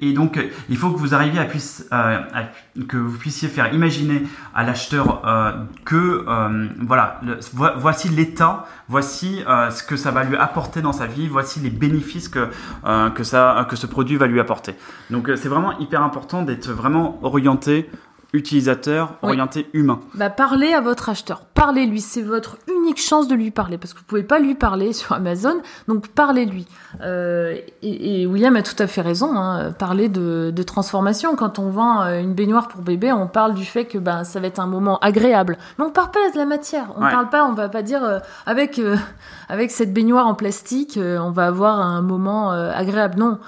et 0.00 0.12
donc, 0.12 0.40
il 0.68 0.76
faut 0.76 0.90
que 0.90 0.98
vous 0.98 1.14
arriviez 1.14 1.38
à, 1.38 1.44
puisse, 1.44 1.86
euh, 1.92 2.18
à- 2.34 2.82
que 2.88 2.96
vous 2.96 3.16
puissiez 3.18 3.48
faire 3.48 3.72
imaginer 3.74 4.22
à 4.54 4.64
l'acheteur 4.64 5.22
que 5.84 6.24
voilà, 6.80 7.20
le- 7.22 7.38
vo- 7.52 7.66
voici 7.76 8.08
l'état, 8.08 8.66
voici 8.88 9.44
ce 9.70 9.82
que 9.84 9.96
ça 9.96 10.10
va 10.10 10.24
lui 10.24 10.36
apporter 10.36 10.80
dans 10.82 10.92
sa 10.92 11.06
vie, 11.06 11.28
voici 11.28 11.60
les 11.60 11.70
bénéfices 11.70 12.28
que 12.28 12.48
que 13.14 13.24
ça 13.24 13.66
que 13.68 13.76
ce 13.76 13.86
produit 13.86 14.16
va 14.16 14.26
lui 14.26 14.40
apporter. 14.40 14.74
Donc, 15.10 15.30
c'est 15.36 15.48
vraiment 15.48 15.78
hyper 15.78 16.02
important 16.02 16.42
d'être 16.42 16.70
vraiment 16.72 17.18
orienté 17.22 17.88
utilisateur, 18.34 19.10
Oui. 19.22 19.28
orienté 19.30 19.66
humain. 19.74 20.00
bah, 20.14 20.30
parlez 20.30 20.72
à 20.72 20.80
votre 20.80 21.10
acheteur, 21.10 21.44
parlez-lui, 21.66 22.00
c'est 22.00 22.22
votre 22.22 22.56
unique 22.66 23.00
chance 23.00 23.28
de 23.28 23.36
lui 23.36 23.52
parler 23.52 23.78
parce 23.78 23.94
que 23.94 24.00
vous 24.00 24.04
pouvez 24.04 24.24
pas 24.24 24.40
lui 24.40 24.56
parler 24.56 24.92
sur 25.00 25.12
Amazon, 25.12 25.54
donc 25.86 26.08
parlez-lui. 26.08 26.66
Euh, 27.02 27.56
et, 27.82 28.22
et 28.22 28.26
William 28.26 28.56
a 28.56 28.62
tout 28.62 28.74
à 28.80 28.88
fait 28.88 29.00
raison, 29.00 29.36
hein, 29.36 29.70
parler 29.70 30.08
de, 30.08 30.50
de 30.54 30.62
transformation. 30.64 31.36
Quand 31.36 31.60
on 31.60 31.70
vend 31.70 32.02
euh, 32.02 32.18
une 32.20 32.34
baignoire 32.34 32.66
pour 32.66 32.80
bébé, 32.82 33.12
on 33.12 33.28
parle 33.28 33.54
du 33.54 33.64
fait 33.64 33.84
que 33.84 33.96
ben 33.98 34.24
ça 34.24 34.40
va 34.40 34.48
être 34.48 34.58
un 34.58 34.66
moment 34.66 34.98
agréable, 34.98 35.56
mais 35.78 35.84
on 35.84 35.90
parle 35.90 36.10
pas 36.10 36.30
de 36.32 36.36
la 36.36 36.46
matière, 36.46 36.86
on 36.96 37.04
Ouais. 37.04 37.10
parle 37.12 37.28
pas, 37.28 37.44
on 37.44 37.52
va 37.52 37.68
pas 37.68 37.82
dire 37.82 38.02
euh, 38.02 38.18
avec 38.44 38.80
euh, 38.80 38.96
avec 39.48 39.70
cette 39.70 39.92
baignoire 39.94 40.26
en 40.26 40.34
plastique, 40.34 40.98
on 40.98 41.30
va 41.30 41.46
avoir 41.46 41.78
un 41.80 42.02
moment 42.02 42.50
agréable. 42.50 43.18
Non, 43.18 43.38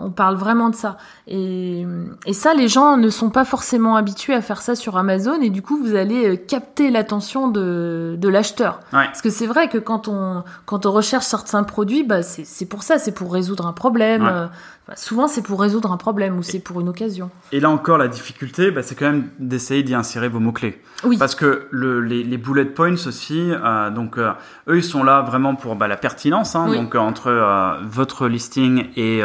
on 0.00 0.10
parle 0.10 0.36
vraiment 0.36 0.68
de 0.70 0.76
ça. 0.76 0.96
Et, 1.26 1.84
et 2.24 2.32
ça, 2.32 2.54
les 2.54 2.68
gens 2.68 2.96
ne 2.96 3.10
sont 3.10 3.30
pas 3.30 3.44
forcément 3.44 3.96
habitués 3.96 4.34
à 4.34 4.42
faire 4.42 4.62
ça 4.62 4.76
sur 4.76 4.96
Amazon, 4.96 5.40
et 5.42 5.50
du 5.50 5.60
coup, 5.60 5.76
vous 5.76 5.96
allez 5.96 6.38
capter 6.40 6.90
l'attention 6.90 7.48
de, 7.50 8.16
de 8.18 8.28
l'acheteur. 8.28 8.80
Ouais. 8.92 9.04
Parce 9.06 9.22
que 9.22 9.30
c'est 9.30 9.46
vrai 9.46 9.68
que 9.68 9.78
quand 9.78 10.08
on 10.08 10.42
quand 10.66 10.86
on 10.86 10.92
recherche 10.92 11.24
certains 11.24 11.62
produits, 11.64 12.02
bah 12.04 12.22
c'est 12.22 12.66
pour 12.66 12.82
ça, 12.82 12.98
c'est 12.98 13.12
pour 13.12 13.32
résoudre 13.32 13.66
un 13.66 13.72
problème. 13.72 14.22
Ouais. 14.22 14.30
euh, 14.32 14.46
enfin, 14.86 14.96
souvent, 14.96 15.28
c'est 15.28 15.42
pour 15.42 15.60
résoudre 15.60 15.92
un 15.92 15.96
problème 15.96 16.38
ou 16.38 16.42
c'est 16.42 16.58
pour 16.60 16.80
une 16.80 16.88
occasion. 16.88 17.30
Et 17.52 17.60
là 17.60 17.70
encore, 17.70 17.98
la 17.98 18.08
difficulté, 18.08 18.70
bah, 18.70 18.82
c'est 18.82 18.94
quand 18.94 19.06
même 19.10 19.28
d'essayer 19.38 19.82
d'y 19.82 19.94
insérer 19.94 20.28
vos 20.28 20.40
mots-clés. 20.40 20.80
Oui. 21.04 21.16
Parce 21.18 21.34
que 21.34 21.66
le, 21.70 22.00
les, 22.00 22.22
les 22.24 22.36
bullet 22.38 22.64
points 22.64 22.92
aussi, 23.06 23.50
euh, 23.50 23.90
donc 23.90 24.18
euh, 24.18 24.32
eux, 24.68 24.78
ils 24.78 24.84
sont 24.84 25.02
là 25.04 25.22
vraiment 25.22 25.54
pour 25.54 25.76
bah, 25.76 25.88
la 25.88 25.96
pertinence, 25.96 26.54
hein, 26.56 26.66
Oui. 26.68 26.76
donc 26.76 26.94
entre 26.94 27.30
votre 27.84 28.26
listing 28.28 28.86
et, 28.96 29.22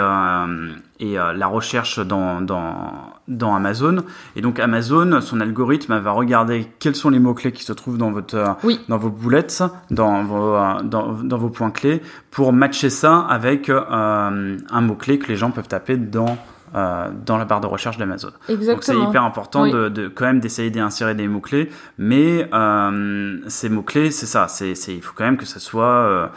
et 0.99 1.19
euh, 1.19 1.33
la 1.33 1.47
recherche 1.47 1.99
dans, 1.99 2.41
dans, 2.41 2.91
dans 3.27 3.55
Amazon. 3.55 4.03
Et 4.35 4.41
donc 4.41 4.59
Amazon, 4.59 5.19
son 5.21 5.41
algorithme 5.41 5.97
va 5.97 6.11
regarder 6.11 6.67
quels 6.79 6.95
sont 6.95 7.09
les 7.09 7.19
mots-clés 7.19 7.51
qui 7.51 7.63
se 7.63 7.73
trouvent 7.73 7.97
dans, 7.97 8.11
votre, 8.11 8.55
Oui. 8.63 8.79
dans 8.87 8.97
vos 8.97 9.09
bullets, 9.09 9.47
dans 9.91 10.23
vos, 10.23 10.55
euh, 10.55 10.81
dans, 10.83 11.13
dans 11.13 11.37
vos 11.37 11.49
points 11.49 11.71
clés, 11.71 12.01
pour 12.31 12.53
matcher 12.53 12.89
ça 12.89 13.19
avec 13.19 13.69
euh, 13.69 14.57
un 14.69 14.81
mot-clé 14.81 15.19
que 15.19 15.27
les 15.27 15.35
gens 15.35 15.51
peuvent 15.51 15.67
taper 15.67 15.97
dans, 15.97 16.37
euh, 16.73 17.09
dans 17.25 17.37
la 17.37 17.45
barre 17.45 17.61
de 17.61 17.67
recherche 17.67 17.97
d'Amazon. 17.97 18.31
Donc 18.49 18.83
c'est 18.83 18.97
hyper 18.97 19.23
important 19.23 19.63
Oui. 19.63 19.71
de, 19.71 19.89
de 19.89 20.07
quand 20.07 20.25
même 20.25 20.39
d'essayer 20.39 20.71
d'insérer 20.71 21.15
des 21.15 21.27
mots 21.27 21.39
clés, 21.39 21.69
mais 21.97 22.49
euh, 22.53 23.39
ces 23.47 23.69
mots 23.69 23.83
clés, 23.83 24.11
c'est 24.11 24.25
ça, 24.25 24.47
c'est 24.47 24.73
il 24.87 25.01
faut 25.01 25.13
quand 25.15 25.25
même 25.25 25.37
que 25.37 25.45
ça 25.45 25.59
soit 25.59 25.85
euh, 25.85 26.27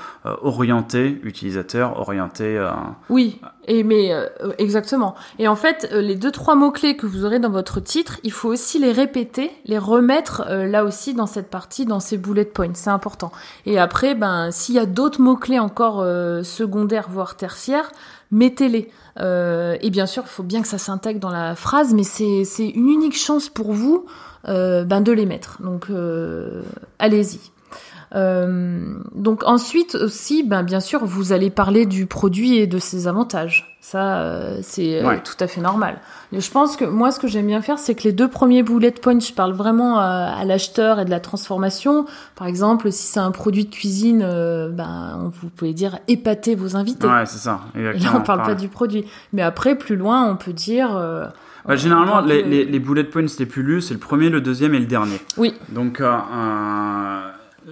orienté 0.43 1.21
utilisateur, 1.23 1.99
orienté. 1.99 2.65
Oui, 3.09 3.41
et 3.67 3.83
mais 3.83 4.13
exactement. 4.59 5.15
Et 5.39 5.49
en 5.49 5.57
fait, 5.57 5.89
les 5.93 6.15
deux 6.15 6.31
trois 6.31 6.55
mots 6.55 6.71
clés 6.71 6.97
que 6.97 7.07
vous 7.07 7.25
aurez 7.25 7.39
dans 7.39 7.51
votre 7.51 7.81
titre, 7.81 8.19
il 8.23 8.33
faut 8.33 8.49
aussi 8.49 8.79
les 8.79 8.93
répéter, 8.93 9.51
les 9.65 9.79
remettre 9.79 10.45
là 10.49 10.85
aussi 10.85 11.15
dans 11.15 11.27
cette 11.27 11.51
partie, 11.51 11.87
dans 11.87 12.01
ces 12.01 12.19
bullet 12.19 12.45
points. 12.45 12.75
C'est 12.75 12.91
important. 12.91 13.33
Et 13.67 13.79
après, 13.79 14.15
ben 14.15 14.51
s'il 14.51 14.75
y 14.75 14.79
a 14.79 14.87
d'autres 14.87 15.21
mots 15.21 15.37
clés 15.37 15.59
encore 15.59 16.05
secondaires 16.45 17.09
voire 17.09 17.37
tertiaires, 17.37 17.91
mettez-les. 18.31 18.91
Euh, 19.21 19.77
et 19.81 19.91
bien 19.91 20.07
sûr, 20.07 20.25
il 20.27 20.31
faut 20.31 20.43
bien 20.43 20.63
que 20.63 20.69
ça 20.69 20.79
s'intègre 20.79 21.21
dans 21.21 21.31
la 21.31 21.55
phrase, 21.55 21.95
mais 21.95 22.05
c'est 22.05 22.45
une 22.59 22.89
unique 22.89 23.17
chance 23.17 23.49
pour 23.49 23.73
vous 23.73 24.07
euh, 24.47 24.85
ben 24.85 25.01
de 25.01 25.13
les 25.13 25.27
mettre. 25.27 25.61
Donc 25.63 25.87
euh, 25.91 26.63
allez-y. 26.99 27.41
Euh, 28.15 28.95
donc 29.15 29.43
ensuite 29.45 29.95
aussi, 29.95 30.43
ben 30.43 30.63
bien 30.63 30.81
sûr, 30.81 31.05
vous 31.05 31.33
allez 31.33 31.51
parler 31.51 31.87
du 31.87 32.07
produit 32.07 32.57
et 32.57 32.67
de 32.67 32.79
ses 32.79 33.07
avantages. 33.07 33.77
Ça, 33.81 34.19
euh, 34.21 34.59
c'est 34.63 35.01
euh, 35.03 35.07
Ouais. 35.09 35.23
tout 35.23 35.37
à 35.41 35.47
fait 35.47 35.61
normal. 35.63 35.99
Je 36.33 36.51
pense 36.51 36.77
que 36.77 36.85
moi, 36.85 37.11
ce 37.11 37.21
que 37.21 37.27
j'aime 37.29 37.47
bien 37.47 37.63
faire, 37.63 37.79
c'est 37.79 37.95
que 37.95 38.03
les 38.03 38.13
deux 38.13 38.29
premiers 38.29 38.63
bullet 38.63 38.91
points, 38.91 39.19
je 39.21 39.33
parle 39.33 39.53
vraiment 39.53 39.99
à, 39.99 40.35
à 40.39 40.45
l'acheteur 40.45 41.01
et 41.01 41.05
de 41.07 41.11
la 41.11 41.21
transformation. 41.21 42.05
Par 42.37 42.47
exemple, 42.49 42.91
si 42.93 43.07
c'est 43.07 43.21
un 43.21 43.31
produit 43.31 43.65
de 43.65 43.71
cuisine, 43.75 44.23
euh, 44.25 44.69
ben 44.69 45.31
vous 45.41 45.49
pouvez 45.49 45.73
dire 45.73 45.99
épater 46.09 46.55
vos 46.55 46.77
invités. 46.77 47.07
Ouais, 47.07 47.25
c'est 47.25 47.39
ça. 47.39 47.61
Et 47.75 47.83
là, 47.83 48.11
on 48.15 48.21
parle 48.21 48.43
pas 48.43 48.55
du 48.55 48.69
produit. 48.69 49.05
Mais 49.33 49.43
après, 49.43 49.75
plus 49.77 49.97
loin, 49.97 50.29
on 50.31 50.37
peut 50.37 50.53
dire. 50.53 50.95
euh, 50.97 51.25
Bah, 51.67 51.77
généralement, 51.77 52.21
les, 52.21 52.43
les, 52.43 52.65
les 52.67 52.79
bullet 52.81 53.05
points 53.05 53.25
les 53.39 53.47
plus 53.47 53.63
lus, 53.63 53.81
c'est 53.83 53.95
le 53.95 54.01
premier, 54.01 54.29
le 54.29 54.41
deuxième 54.43 54.75
et 54.75 54.81
le 54.81 54.87
dernier. 54.87 55.19
Oui, 55.39 55.55
Donc, 55.71 56.01
euh, 56.01 56.11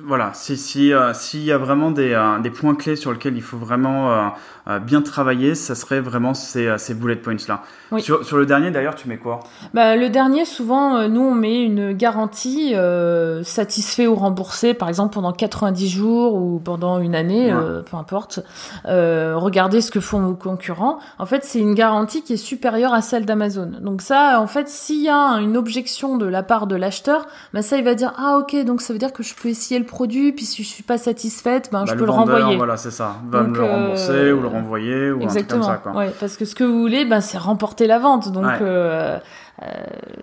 voilà, 0.05 0.33
si 0.35 0.57
si 0.57 0.93
euh, 0.93 1.13
s'il 1.15 1.43
y 1.45 1.53
a 1.53 1.59
vraiment 1.59 1.91
des, 1.91 2.13
euh, 2.13 2.39
des 2.41 2.51
points 2.51 2.75
clés 2.75 2.97
sur 2.97 3.13
lesquels 3.13 3.37
il 3.37 3.43
faut 3.43 3.57
vraiment 3.57 4.11
euh, 4.13 4.27
euh, 4.69 4.79
bien 4.81 5.01
travailler, 5.01 5.55
ça 5.55 5.75
serait 5.75 6.01
vraiment 6.01 6.35
ces, 6.35 6.67
euh, 6.67 6.77
ces 6.79 6.95
bullet 6.95 7.17
points 7.17 7.37
là. 7.49 7.63
Oui. 7.93 8.03
Sur, 8.03 8.25
sur 8.25 8.37
le 8.37 8.47
dernier, 8.47 8.71
d'ailleurs, 8.73 8.97
tu 8.97 9.09
mets 9.09 9.17
quoi? 9.17 9.41
Bah, 9.73 9.95
le 9.97 10.09
dernier, 10.09 10.45
souvent, 10.45 11.09
nous, 11.09 11.21
on 11.21 11.35
met 11.35 11.63
une 11.63 11.93
garantie 11.93 12.75
euh, 12.75 13.45
satisfait 13.45 14.07
ou 14.09 14.17
remboursé, 14.17 14.75
par 14.75 14.89
exemple 14.89 15.15
pendant 15.15 15.33
90 15.33 15.89
jours 15.89 16.35
ou 16.35 16.59
pendant 16.59 16.99
une 16.99 17.15
année, 17.15 17.47
Ouais. 17.55 17.61
euh, 17.63 17.83
peu 17.83 17.97
importe. 17.97 18.41
Euh, 18.87 19.35
regardez 19.37 19.81
ce 19.81 19.91
que 19.91 20.01
font 20.01 20.21
vos 20.21 20.35
concurrents. 20.35 20.99
En 21.19 21.27
fait, 21.27 21.45
c'est 21.45 21.61
une 21.61 21.75
garantie 21.75 22.23
qui 22.23 22.33
est 22.35 22.37
supérieure 22.37 22.93
à 22.93 23.03
celle 23.03 23.25
d'Amazon. 23.25 23.71
Donc 23.81 24.03
ça, 24.03 24.41
en 24.41 24.47
fait, 24.47 24.69
s'il 24.69 25.03
y 25.03 25.09
a 25.09 25.39
une 25.41 25.57
objection 25.57 26.17
de 26.19 26.27
la 26.27 26.43
part 26.43 26.67
de 26.67 26.75
l'acheteur, 26.77 27.27
bah 27.55 27.63
ça, 27.63 27.77
il 27.79 27.85
va 27.85 27.95
dire 27.95 28.13
ah 28.19 28.39
ok, 28.39 28.65
donc 28.65 28.81
ça 28.83 28.93
veut 28.93 28.99
dire 28.99 29.13
que 29.13 29.23
je 29.23 29.35
peux 29.35 29.49
essayer 29.49 29.79
le 29.79 29.86
produit, 29.87 30.33
puis 30.33 30.45
si 30.45 30.63
je 30.63 30.69
suis 30.69 30.83
pas 30.83 30.99
satisfaite, 30.99 31.71
ben 31.73 31.81
Bah, 31.81 31.85
je 31.89 31.95
peux 31.95 32.01
le, 32.01 32.07
vendeur, 32.13 32.37
renvoyer. 32.37 32.57
Voilà, 32.57 32.77
c'est 32.77 32.91
ça. 32.91 33.17
Va 33.29 33.41
Donc, 33.41 33.49
me 33.51 33.57
le 33.59 33.65
rembourser 33.65 34.13
euh, 34.13 34.33
ou 34.35 34.41
le 34.43 34.49
renvoyer 34.49 35.11
ou 35.13 35.23
Exactement. 35.23 35.65
un 35.69 35.73
truc 35.73 35.83
comme 35.85 35.93
ça. 35.95 36.01
Quoi. 36.01 36.07
Ouais, 36.07 36.13
parce 36.21 36.37
que 36.37 36.45
ce 36.45 36.55
que 36.55 36.65
vous 36.65 36.79
voulez, 36.79 37.05
ben, 37.05 37.21
c'est 37.21 37.39
remporter 37.39 37.87
la 37.87 37.99
vente. 37.99 38.31
Donc, 38.33 38.45
Ouais. 38.45 38.59
euh, 38.61 39.19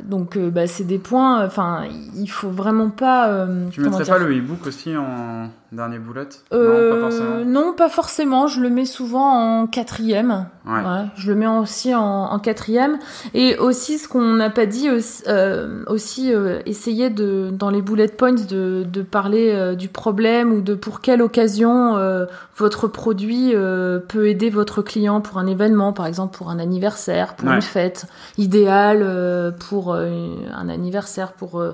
donc, 0.03 0.37
euh, 0.37 0.49
bah, 0.49 0.67
c'est 0.67 0.83
des 0.83 0.99
points. 0.99 1.43
Enfin, 1.45 1.83
il 2.15 2.27
faut 2.27 2.49
vraiment 2.49 2.89
pas. 2.89 3.29
euh, 3.29 3.67
Tu 3.71 3.81
mettrais 3.81 4.05
pas 4.05 4.17
le 4.19 4.37
e-book 4.37 4.67
aussi 4.67 4.95
en 4.95 5.49
dernier 5.71 5.97
bullet? 5.97 6.27
Euh, 6.53 6.91
Non, 6.91 6.95
pas 6.95 7.01
forcément. 7.09 7.45
non, 7.45 7.73
pas 7.73 7.89
forcément. 7.89 8.47
Je 8.47 8.61
le 8.61 8.69
mets 8.69 8.85
souvent 8.85 9.61
en 9.61 9.67
quatrième. 9.67 10.45
Ouais. 10.67 10.73
Ouais, 10.75 11.05
je 11.15 11.29
le 11.31 11.35
mets 11.37 11.47
aussi 11.47 11.93
en, 11.95 12.01
en 12.31 12.39
quatrième. 12.39 12.97
Et 13.33 13.57
aussi, 13.57 13.97
ce 13.97 14.07
qu'on 14.07 14.33
n'a 14.35 14.49
pas 14.49 14.65
dit, 14.65 14.89
aussi, 14.91 15.23
euh, 15.27 15.83
aussi 15.87 16.33
euh, 16.33 16.59
essayer 16.65 17.09
de, 17.09 17.49
dans 17.51 17.69
les 17.69 17.81
bullet 17.81 18.07
points 18.07 18.33
de, 18.33 18.85
de 18.89 19.01
parler 19.01 19.51
euh, 19.53 19.75
du 19.75 19.89
problème 19.89 20.53
ou 20.53 20.61
de 20.61 20.73
pour 20.75 21.01
quelle 21.01 21.21
occasion 21.21 21.97
euh, 21.97 22.25
votre 22.55 22.87
produit 22.87 23.51
euh, 23.55 23.99
peut 23.99 24.27
aider 24.27 24.49
votre 24.49 24.81
client 24.83 25.19
pour 25.21 25.37
un 25.39 25.47
événement, 25.47 25.91
par 25.91 26.05
exemple 26.05 26.37
pour 26.37 26.49
un 26.49 26.59
anniversaire, 26.59 27.35
pour 27.35 27.49
Ouais. 27.49 27.55
une 27.55 27.61
fête, 27.61 28.05
idéal 28.37 28.99
euh, 29.01 29.22
pour 29.69 29.93
euh, 29.93 30.09
un 30.53 30.69
anniversaire, 30.69 31.33
pour 31.33 31.59
euh, 31.59 31.73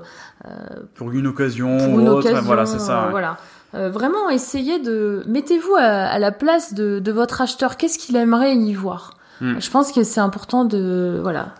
Pour 0.94 1.10
une 1.12 1.26
occasion 1.26 1.78
pour 1.78 2.00
une 2.00 2.08
autre, 2.08 2.26
occasion. 2.28 2.42
voilà, 2.46 2.66
c'est 2.66 2.78
ça. 2.78 3.00
euh, 3.00 3.04
ouais. 3.06 3.10
Voilà. 3.10 3.36
Euh, 3.74 3.88
vraiment, 3.90 4.28
essayez 4.30 4.80
de 4.80 5.22
mettez-vous 5.28 5.74
à, 5.78 5.82
à 5.82 6.18
la 6.18 6.32
place 6.32 6.74
de, 6.74 6.98
de 6.98 7.12
votre 7.12 7.40
acheteur. 7.40 7.76
Qu'est-ce 7.76 7.98
qu'il 7.98 8.16
aimerait 8.16 8.56
y 8.56 8.74
voir? 8.74 9.14
Hmm. 9.40 9.58
Je 9.58 9.70
pense 9.70 9.92
que 9.92 10.02
c'est 10.02 10.20
important 10.20 10.66
de 10.66 11.18
voilà, 11.22 11.54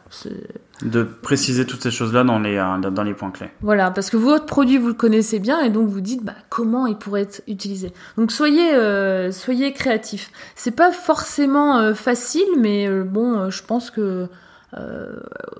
De 0.83 1.03
préciser 1.03 1.65
toutes 1.65 1.83
ces 1.83 1.91
choses-là 1.91 2.25
dans 2.25 2.39
les, 2.39 2.59
euh, 2.59 2.91
dans 2.91 3.03
les 3.05 3.15
points 3.15 3.31
clés. 3.31 3.49
voilà, 3.63 3.91
parce 3.91 4.11
que 4.11 4.19
votre 4.19 4.45
produit 4.45 4.77
vous 4.77 4.89
le 4.89 4.93
connaissez 4.95 5.39
bien 5.39 5.61
et 5.61 5.71
donc 5.71 5.89
vous 5.89 6.03
dites 6.03 6.23
bah, 6.23 6.35
comment 6.51 6.87
il 6.87 6.97
pourrait 6.97 7.23
être 7.23 7.43
utilisé. 7.49 7.93
Donc 8.19 8.33
soyez 8.33 8.75
euh, 8.75 9.31
soyez 9.33 9.73
créatifs. 9.73 10.31
C'est 10.57 10.77
pas 10.77 10.91
forcément 10.93 11.79
euh, 11.79 11.95
facile, 11.95 12.49
mais 12.59 12.87
euh, 12.87 13.03
bon, 13.05 13.39
euh, 13.39 13.51
je 13.51 13.63
pense 13.63 13.91
que 13.91 14.01
euh, 14.03 14.27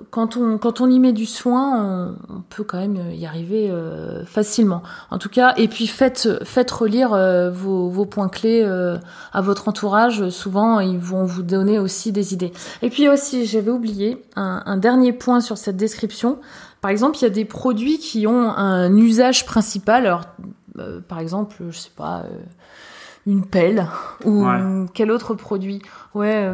quand 0.09 0.37
on 0.37 0.57
quand 0.57 0.79
on 0.79 0.89
y 0.89 0.99
met 0.99 1.11
du 1.11 1.25
soin, 1.25 2.15
on, 2.29 2.41
peut 2.49 2.63
quand 2.63 2.79
même 2.79 3.11
y 3.11 3.25
arriver 3.25 3.69
euh, 3.69 4.25
facilement. 4.25 4.83
En 5.09 5.17
tout 5.17 5.27
cas, 5.27 5.53
et 5.57 5.67
puis 5.67 5.87
faites 5.87 6.43
faites 6.45 6.71
relire 6.71 7.13
euh, 7.13 7.49
vos, 7.49 7.89
vos 7.89 8.05
points 8.05 8.29
clés 8.29 8.63
à 8.63 9.41
votre 9.41 9.67
entourage. 9.67 10.29
Souvent, 10.29 10.79
ils 10.79 10.97
vont 10.97 11.25
vous 11.25 11.43
donner 11.43 11.77
aussi 11.77 12.11
des 12.11 12.33
idées. 12.33 12.53
Et 12.81 12.89
puis 12.89 13.09
aussi, 13.09 13.45
j'avais 13.45 13.71
oublié 13.71 14.23
un, 14.35 14.63
un, 14.65 14.77
dernier 14.77 15.11
point 15.11 15.41
sur 15.41 15.57
cette 15.57 15.77
description. 15.77 16.39
Par 16.79 16.89
exemple, 16.89 17.17
il 17.17 17.23
y 17.23 17.25
a 17.25 17.29
des 17.29 17.45
produits 17.45 17.99
qui 17.99 18.27
ont 18.27 18.49
un 18.49 18.95
usage 18.95 19.45
principal. 19.45 20.05
Alors, 20.05 20.23
par 21.07 21.19
exemple, 21.19 21.55
je 21.69 21.77
sais 21.77 21.91
pas, 21.95 22.23
une 23.27 23.45
pelle 23.45 23.87
ou 24.25 24.47
quel 24.93 25.11
autre 25.11 25.35
produit. 25.35 25.81
Ouais 26.15 26.53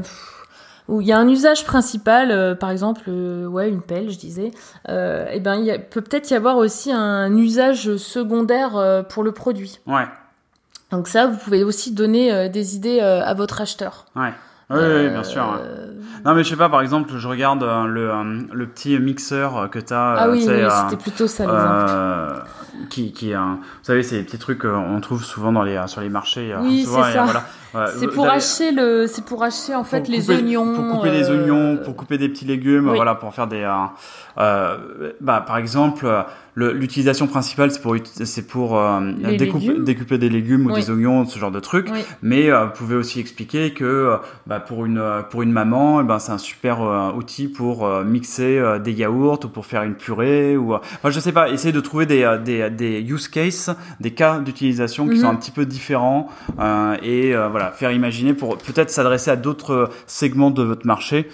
où 0.88 1.02
il 1.02 1.08
y 1.08 1.12
a 1.12 1.18
un 1.18 1.28
usage 1.28 1.66
principal, 1.66 2.32
euh, 2.32 2.56
par 2.56 2.70
exemple, 2.70 3.02
euh, 3.08 3.46
ouais, 3.46 3.70
une 3.70 3.82
pelle, 3.82 4.10
je 4.10 4.18
disais, 4.18 4.52
euh, 4.90 5.26
et 5.28 5.34
eh 5.36 5.40
ben 5.40 5.56
il 5.56 5.82
peut 5.90 6.02
peut-être 6.02 6.30
y 6.32 6.34
avoir 6.34 6.58
aussi 6.58 6.92
un 6.92 7.36
usage 7.36 7.98
secondaire 7.98 8.78
euh, 8.78 9.04
pour 9.04 9.24
le 9.24 9.32
produit. 9.32 9.80
Ouais. 9.86 10.08
Donc 10.92 11.08
ça, 11.08 11.28
vous 11.28 11.38
pouvez 11.38 11.64
aussi 11.64 11.92
donner 11.92 12.48
des 12.48 12.78
idées 12.78 13.02
à 13.02 13.34
votre 13.34 13.60
acheteur. 13.60 14.06
Ouais. 14.16 14.32
Oui, 14.70 14.80
oui, 14.80 15.10
bien 15.10 15.24
sûr. 15.24 15.60
Non, 16.24 16.34
mais 16.34 16.46
je 16.46 16.50
sais 16.50 16.56
pas, 16.56 16.70
par 16.70 16.82
exemple, 16.82 17.12
je 17.18 17.28
regarde 17.28 17.62
le, 17.62 18.12
le 18.54 18.68
petit 18.68 18.98
mixeur 18.98 19.70
que 19.70 19.80
tu 19.80 19.94
as. 19.94 20.16
Ah 20.18 20.30
oui, 20.30 20.46
oui 20.48 20.64
c'était 20.90 21.02
plutôt 21.02 21.28
ça 21.28 21.46
l'exemple. 21.46 22.88
qui, 22.90 23.12
qui, 23.12 23.34
vous 23.34 23.58
savez, 23.84 24.02
c'est 24.02 24.18
des 24.18 24.24
petits 24.24 24.38
trucs 24.38 24.60
qu'on 24.60 25.02
trouve 25.02 25.26
souvent 25.26 25.52
dans 25.52 25.64
les, 25.64 25.82
sur 25.88 26.00
les 26.00 26.10
marchés. 26.10 26.56
Oui, 26.62 26.86
c'est 26.86 27.12
ça. 27.12 27.24
Voilà 27.26 27.44
c'est 27.74 28.08
pour 28.08 28.28
acheter 28.28 28.72
le, 28.72 29.08
c'est 29.08 29.26
pour 29.26 29.44
acheter 29.44 29.76
en 29.76 29.84
fait 29.84 30.08
les 30.08 30.30
oignons. 30.30 30.76
Pour 30.76 30.98
couper 30.98 31.12
les 31.12 31.30
oignons, 31.30 31.78
pour 31.78 31.96
couper 31.96 32.18
des 32.18 32.30
petits 32.30 32.46
légumes, 32.46 32.90
voilà, 32.94 33.16
pour 33.16 33.34
faire 33.34 33.48
des. 33.48 33.62
Euh, 33.62 33.86
euh 34.38 35.14
bah, 35.22 35.44
par 35.46 35.58
exemple, 35.58 36.08
l'utilisation 36.58 37.28
principale, 37.28 37.72
c'est 37.72 37.82
pour, 37.82 37.96
c'est 38.04 38.48
pour 38.48 38.78
euh, 38.78 39.12
découper, 39.38 39.80
découper, 39.80 40.18
des 40.18 40.30
légumes 40.30 40.66
ou 40.66 40.72
des 40.72 40.90
oignons, 40.90 41.26
ce 41.26 41.38
genre 41.38 41.52
de 41.52 41.60
trucs. 41.60 41.90
Mais 42.22 42.50
euh, 42.50 42.66
vous 42.66 42.72
pouvez 42.72 42.96
aussi 42.96 43.20
expliquer 43.20 43.72
que 43.74 43.84
euh, 43.84 44.18
bah, 44.48 44.60
pour 44.60 44.86
une 44.86 45.04
pour 45.30 45.44
une 45.44 45.52
maman, 45.52 46.02
eh 46.02 46.04
ben 46.04 46.20
c'est 46.20 46.32
un 46.32 46.38
super 46.38 46.82
outil 47.16 47.48
pour 47.48 47.88
mixer 48.04 48.62
des 48.84 48.92
yaourts 48.92 49.40
ou 49.46 49.50
pour 49.50 49.66
faire 49.66 49.84
une 49.84 49.96
purée 49.96 50.58
ou. 50.58 50.74
Enfin, 50.74 51.10
je 51.10 51.20
sais 51.20 51.32
pas. 51.32 51.50
Essayer 51.50 51.72
de 51.72 51.80
trouver 51.80 52.06
des 52.06 52.38
des, 52.44 52.70
des 52.70 53.02
use 53.02 53.28
cases, 53.28 53.70
des 54.00 54.12
cas 54.12 54.40
d'utilisation 54.40 55.08
qui 55.08 55.18
sont 55.18 55.28
mhm. 55.28 55.34
un 55.34 55.36
petit 55.36 55.52
peu 55.52 55.66
différents 55.66 56.30
et 57.04 57.34
voilà 57.58 57.72
faire 57.72 57.92
imaginer 57.92 58.34
pour 58.34 58.58
peut-être 58.58 58.90
s'adresser 58.90 59.32
à 59.32 59.36
d'autres 59.36 59.90
segments 60.06 60.52
de 60.52 60.64
votre 60.64 60.86
marché 60.86 61.30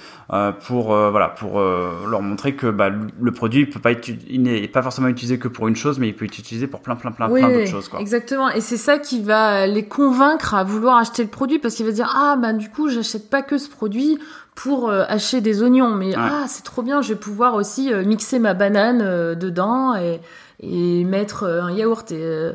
pour 0.65 0.87
voilà 0.87 1.29
pour 1.29 1.59
leur 1.59 2.21
montrer 2.21 2.55
que 2.55 2.67
bah, 2.67 2.89
le 2.89 3.31
produit 3.31 3.65
peut 3.65 3.79
pas 3.79 3.91
être 3.91 4.07
il 4.07 4.41
n'est 4.41 4.67
pas 4.67 4.81
forcément 4.81 5.07
utilisé 5.07 5.37
que 5.39 5.47
pour 5.47 5.67
une 5.67 5.75
chose, 5.75 5.99
mais 5.99 6.07
il 6.07 6.15
peut 6.15 6.25
être 6.25 6.37
utilisé 6.37 6.67
pour 6.67 6.81
plein, 6.81 6.95
plein, 6.95 7.11
plein, 7.11 7.29
plein 7.29 7.49
d'autres 7.49 7.67
choses. 7.69 7.87
Quoi. 7.87 7.99
Exactement. 7.99 8.49
Et 8.49 8.61
c'est 8.61 8.77
ça 8.77 8.97
qui 8.97 9.21
va 9.21 9.67
les 9.67 9.85
convaincre 9.85 10.53
à 10.53 10.63
vouloir 10.63 10.97
acheter 10.97 11.23
le 11.23 11.29
produit 11.29 11.59
parce 11.59 11.75
qu'il 11.75 11.85
va 11.85 11.91
dire 11.91 12.13
ah 12.15 12.35
bah 12.37 12.53
du 12.53 12.69
coup 12.69 12.89
j'achète 12.89 13.29
pas 13.29 13.41
que 13.41 13.57
ce 13.57 13.69
produit 13.69 14.19
pour 14.55 14.89
euh, 14.89 15.03
acheter 15.07 15.41
des 15.41 15.63
oignons, 15.63 15.95
mais 15.95 16.13
ah 16.15 16.45
c'est 16.47 16.63
trop 16.63 16.83
bien, 16.83 17.01
je 17.01 17.13
vais 17.13 17.19
pouvoir 17.19 17.55
aussi 17.55 17.91
euh, 17.91 18.03
mixer 18.03 18.37
ma 18.37 18.53
banane 18.53 19.01
euh, 19.01 19.35
dedans 19.35 19.95
et 19.95 20.21
et 20.63 21.03
mettre 21.03 21.43
un 21.45 21.71
yaourt 21.71 22.11
et, 22.11 22.15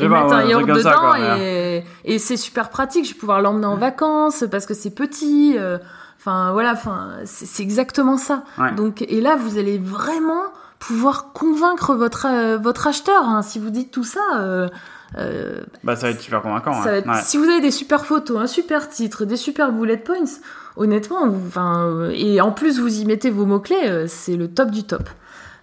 et 0.00 0.08
mettre 0.08 0.32
un 0.32 0.44
yaourt 0.44 0.66
dedans 0.66 1.14
et, 1.38 1.84
et 2.04 2.18
c'est 2.18 2.36
super 2.36 2.70
pratique. 2.70 3.06
Je 3.06 3.14
vais 3.14 3.18
pouvoir 3.18 3.40
l'emmener 3.40 3.66
en 3.66 3.76
vacances 3.76 4.44
parce 4.50 4.66
que 4.66 4.74
c'est 4.74 4.94
petit. 4.94 5.56
Enfin 6.18 6.52
voilà, 6.52 6.72
enfin 6.72 7.10
c'est 7.24 7.62
exactement 7.62 8.16
ça. 8.16 8.44
Donc 8.76 9.02
et 9.02 9.20
là 9.20 9.36
vous 9.36 9.58
allez 9.58 9.78
vraiment 9.78 10.44
pouvoir 10.86 11.32
convaincre 11.32 11.94
votre 11.94 12.26
euh, 12.26 12.58
votre 12.58 12.86
acheteur. 12.86 13.28
Hein. 13.28 13.42
Si 13.42 13.58
vous 13.58 13.70
dites 13.70 13.90
tout 13.90 14.04
ça. 14.04 14.20
Euh, 14.36 14.68
euh, 15.16 15.62
bah 15.84 15.96
ça 15.96 16.06
va 16.06 16.12
être 16.12 16.20
super 16.20 16.42
convaincant. 16.42 16.72
Si 17.22 17.36
vous 17.36 17.44
avez 17.44 17.60
des 17.60 17.70
super 17.70 18.04
photos, 18.04 18.40
un 18.40 18.46
super 18.46 18.88
titre, 18.88 19.24
des 19.24 19.36
super 19.36 19.70
bullet 19.70 19.96
points, 19.96 20.40
honnêtement, 20.76 21.22
enfin 21.46 22.10
et 22.12 22.40
en 22.40 22.50
plus 22.50 22.80
vous 22.80 23.00
y 23.00 23.04
mettez 23.04 23.30
vos 23.30 23.46
mots 23.46 23.60
clés, 23.60 24.06
c'est 24.08 24.36
le 24.36 24.48
top 24.48 24.70
du 24.72 24.82
top. 24.82 25.08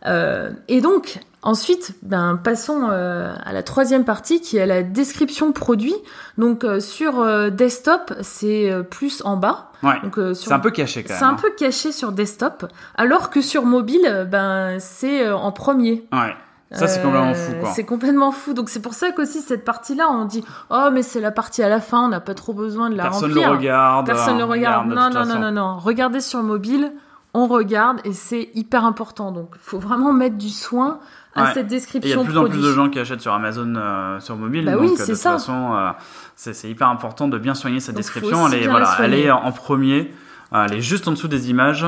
et 0.06 0.82
donc 0.82 1.20
Ensuite, 1.44 1.96
ben, 2.04 2.40
passons 2.42 2.90
euh, 2.92 3.34
à 3.44 3.52
la 3.52 3.64
troisième 3.64 4.06
partie 4.06 4.42
qui 4.42 4.58
est 4.58 4.66
la 4.68 4.84
description 4.84 5.52
produit. 5.52 5.96
Donc 6.38 6.64
euh, 6.64 6.80
sur 6.80 7.20
euh, 7.20 7.50
desktop, 7.50 8.14
c'est 8.22 8.72
plus 8.92 9.24
en 9.26 9.38
bas. 9.38 9.72
Ouais. 9.82 10.00
c'est 10.36 10.52
un 10.52 10.60
peu 10.60 10.70
caché 10.70 11.02
quand 11.04 11.10
même. 11.10 11.18
C'est 11.18 11.26
un 11.26 11.30
hein. 11.30 11.38
peu 11.42 11.50
caché 11.58 11.92
sur 11.92 12.12
desktop, 12.12 12.72
alors 12.96 13.32
que 13.32 13.42
sur 13.42 13.66
mobile, 13.66 14.28
ben 14.30 14.78
c'est 14.80 15.32
en 15.32 15.52
premier. 15.52 16.08
Ouais. 16.12 16.36
Ça, 16.74 16.88
c'est 16.88 17.02
complètement 17.02 17.34
fou, 17.34 17.52
quoi. 17.60 17.70
C'est 17.72 17.84
complètement 17.84 18.32
fou. 18.32 18.54
Donc, 18.54 18.70
c'est 18.70 18.82
pour 18.82 18.94
ça 18.94 19.12
qu'aussi, 19.12 19.42
cette 19.42 19.66
partie-là, 19.66 20.10
on 20.10 20.24
dit, 20.24 20.42
oh, 20.70 20.88
mais 20.94 21.04
c'est 21.04 21.20
la 21.20 21.32
partie 21.32 21.62
à 21.64 21.68
la 21.68 21.82
fin, 21.82 22.06
on 22.06 22.08
n'a 22.08 22.22
pas 22.22 22.34
trop 22.34 22.54
besoin 22.54 22.90
de 22.90 22.96
la 22.96 23.04
Personne 23.04 23.24
remplir. 23.26 23.42
Personne 23.42 23.52
le 23.52 23.58
regarde. 23.58 24.06
Personne 24.06 24.38
le 24.38 24.44
regarde. 24.46 24.88
Non, 24.88 25.10
non, 25.10 25.26
non, 25.26 25.40
non, 25.40 25.52
non. 25.52 25.78
Regardez 25.80 26.22
sur 26.22 26.42
mobile, 26.44 26.94
on 27.34 27.48
regarde 27.48 28.00
et 28.06 28.14
c'est 28.14 28.50
hyper 28.54 28.86
important. 28.86 29.32
Donc, 29.32 29.50
il 29.56 29.62
faut 29.62 29.80
vraiment 29.80 30.14
mettre 30.14 30.38
du 30.38 30.50
soin 30.50 31.00
à 31.36 31.54
cette 31.54 31.68
description. 31.68 32.10
Il 32.10 32.12
y 32.12 32.20
a 32.20 32.24
de 32.24 32.30
plus 32.30 32.38
en 32.38 32.46
plus 32.46 32.62
de 32.62 32.74
gens 32.74 32.90
qui 32.90 33.00
achètent 33.00 33.22
sur 33.22 33.34
Amazon 33.34 33.74
euh, 33.76 34.20
sur 34.20 34.36
mobile. 34.36 34.66
Bah 34.66 34.74
donc, 34.74 34.82
oui, 34.82 34.92
de 34.92 35.06
toute 35.06 35.16
ça. 35.16 35.34
façon, 35.34 35.74
euh, 35.74 35.92
c'est 36.36 36.70
hyper 36.70 36.88
important 36.88 37.28
de 37.28 37.38
bien 37.38 37.54
soigner 37.56 37.80
cette 37.80 37.96
description. 37.96 38.48
Elle 38.48 38.64
est, 38.64 38.68
voilà, 38.68 38.96
elle 39.00 39.14
est 39.14 39.32
en 39.32 39.52
premier. 39.52 40.14
Euh, 40.54 40.66
elle 40.66 40.78
est 40.78 40.82
juste 40.82 41.08
en 41.08 41.12
dessous 41.12 41.28
des 41.28 41.50
images. 41.50 41.86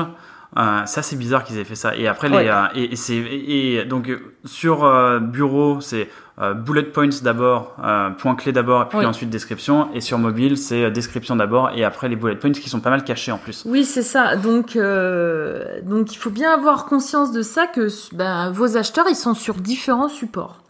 Euh, 0.56 0.86
ça 0.86 1.02
c'est 1.02 1.16
bizarre 1.16 1.44
qu'ils 1.44 1.58
aient 1.58 1.64
fait 1.64 1.74
ça. 1.74 1.96
Et 1.96 2.06
après 2.06 2.28
les 2.28 2.48
euh, 2.48 2.66
et, 2.74 2.92
et 2.92 2.96
c'est 2.96 3.16
et, 3.16 3.84
donc 3.84 4.10
sur 4.44 4.84
euh, 4.84 5.18
bureau 5.18 5.80
c'est 5.80 6.08
bullet 6.56 6.82
points 6.82 7.08
d'abord, 7.22 7.76
point 8.18 8.34
clé 8.34 8.50
d'abord, 8.50 8.88
puis 8.88 9.06
ensuite 9.06 9.30
description. 9.30 9.88
Et 9.94 10.00
sur 10.00 10.18
mobile 10.18 10.56
c'est 10.56 10.90
description 10.90 11.36
d'abord 11.36 11.70
et 11.74 11.84
après 11.84 12.08
les 12.08 12.16
bullet 12.16 12.36
points 12.36 12.52
qui 12.52 12.68
sont 12.68 12.80
pas 12.80 12.90
mal 12.90 13.04
cachés 13.04 13.30
en 13.32 13.38
plus. 13.38 13.64
Oui 13.66 13.84
c'est 13.84 14.02
ça. 14.02 14.36
Donc 14.36 14.76
donc 14.76 16.12
il 16.12 16.16
faut 16.16 16.30
bien 16.30 16.52
avoir 16.52 16.86
conscience 16.86 17.32
de 17.32 17.42
ça 17.42 17.66
que 17.66 17.88
ben, 18.14 18.50
vos 18.50 18.76
acheteurs 18.76 19.06
ils 19.08 19.16
sont 19.16 19.34
sur 19.34 19.54
différents 19.54 20.08
supports. 20.08 20.63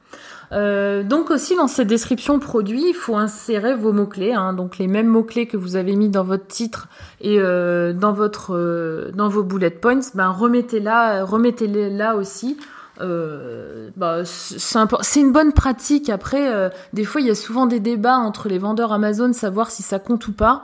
Euh, 0.52 1.02
donc 1.02 1.30
aussi 1.30 1.56
dans 1.56 1.66
cette 1.66 1.88
description 1.88 2.38
produit, 2.38 2.90
il 2.90 2.94
faut 2.94 3.16
insérer 3.16 3.74
vos 3.74 3.92
mots-clés, 3.92 4.32
hein, 4.32 4.52
donc 4.52 4.78
les 4.78 4.86
mêmes 4.86 5.06
mots-clés 5.06 5.46
que 5.46 5.56
vous 5.56 5.76
avez 5.76 5.96
mis 5.96 6.08
dans 6.08 6.24
votre 6.24 6.46
titre 6.46 6.88
et 7.20 7.38
euh, 7.38 7.92
dans 7.92 8.12
votre 8.12 8.54
euh, 8.54 9.10
dans 9.14 9.28
vos 9.28 9.42
bullet 9.42 9.70
points, 9.70 10.00
ben 10.14 10.28
remettez 10.28 10.80
là, 10.80 11.24
remettez-les 11.24 11.90
là 11.90 12.16
aussi. 12.16 12.58
Bah, 13.00 14.22
c'est 14.24 15.20
une 15.20 15.32
bonne 15.32 15.52
pratique. 15.52 16.08
Après, 16.10 16.70
des 16.92 17.04
fois, 17.04 17.20
il 17.20 17.26
y 17.26 17.30
a 17.30 17.34
souvent 17.34 17.66
des 17.66 17.80
débats 17.80 18.18
entre 18.18 18.48
les 18.48 18.58
vendeurs 18.58 18.92
Amazon, 18.92 19.32
savoir 19.32 19.72
si 19.72 19.82
ça 19.82 19.98
compte 19.98 20.28
ou 20.28 20.32
pas. 20.32 20.62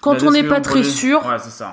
Quand 0.00 0.22
on 0.22 0.30
n'est 0.30 0.44
pas 0.44 0.60
très 0.60 0.84
sûr, 0.84 1.22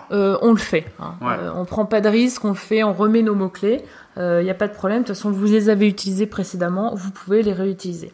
on 0.10 0.52
le 0.52 0.58
fait. 0.58 0.86
Hein. 1.00 1.13
Euh, 1.21 1.52
on 1.56 1.65
prend 1.65 1.86
pas 1.86 2.02
de 2.02 2.10
risque, 2.10 2.43
on 2.43 2.50
le 2.50 2.56
fait, 2.56 2.84
on 2.84 2.93
remet 2.93 3.21
nos 3.21 3.36
mots-clés. 3.36 3.86
Il 4.17 4.21
euh, 4.21 4.43
n'y 4.43 4.49
a 4.49 4.56
pas 4.56 4.67
de 4.67 4.73
problème. 4.73 5.01
De 5.01 5.08
toute 5.08 5.15
façon, 5.15 5.32
vous 5.32 5.45
les 5.45 5.69
avez 5.69 5.88
utilisés 5.88 6.25
précédemment, 6.25 6.93
vous 6.95 7.12
pouvez 7.12 7.41
les 7.41 7.54
réutiliser. 7.54 8.12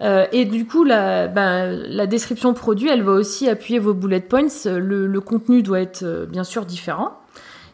Euh, 0.00 0.26
et 0.32 0.44
du 0.44 0.66
coup, 0.66 0.84
la, 0.84 1.26
ben, 1.26 1.72
la 1.88 2.06
description 2.06 2.54
produit, 2.54 2.88
elle 2.88 3.02
va 3.02 3.12
aussi 3.12 3.48
appuyer 3.48 3.78
vos 3.78 3.94
bullet 3.94 4.20
points. 4.20 4.46
Le, 4.64 5.06
le 5.06 5.20
contenu 5.20 5.62
doit 5.62 5.80
être 5.80 6.02
euh, 6.02 6.26
bien 6.26 6.44
sûr 6.44 6.64
différent. 6.64 7.18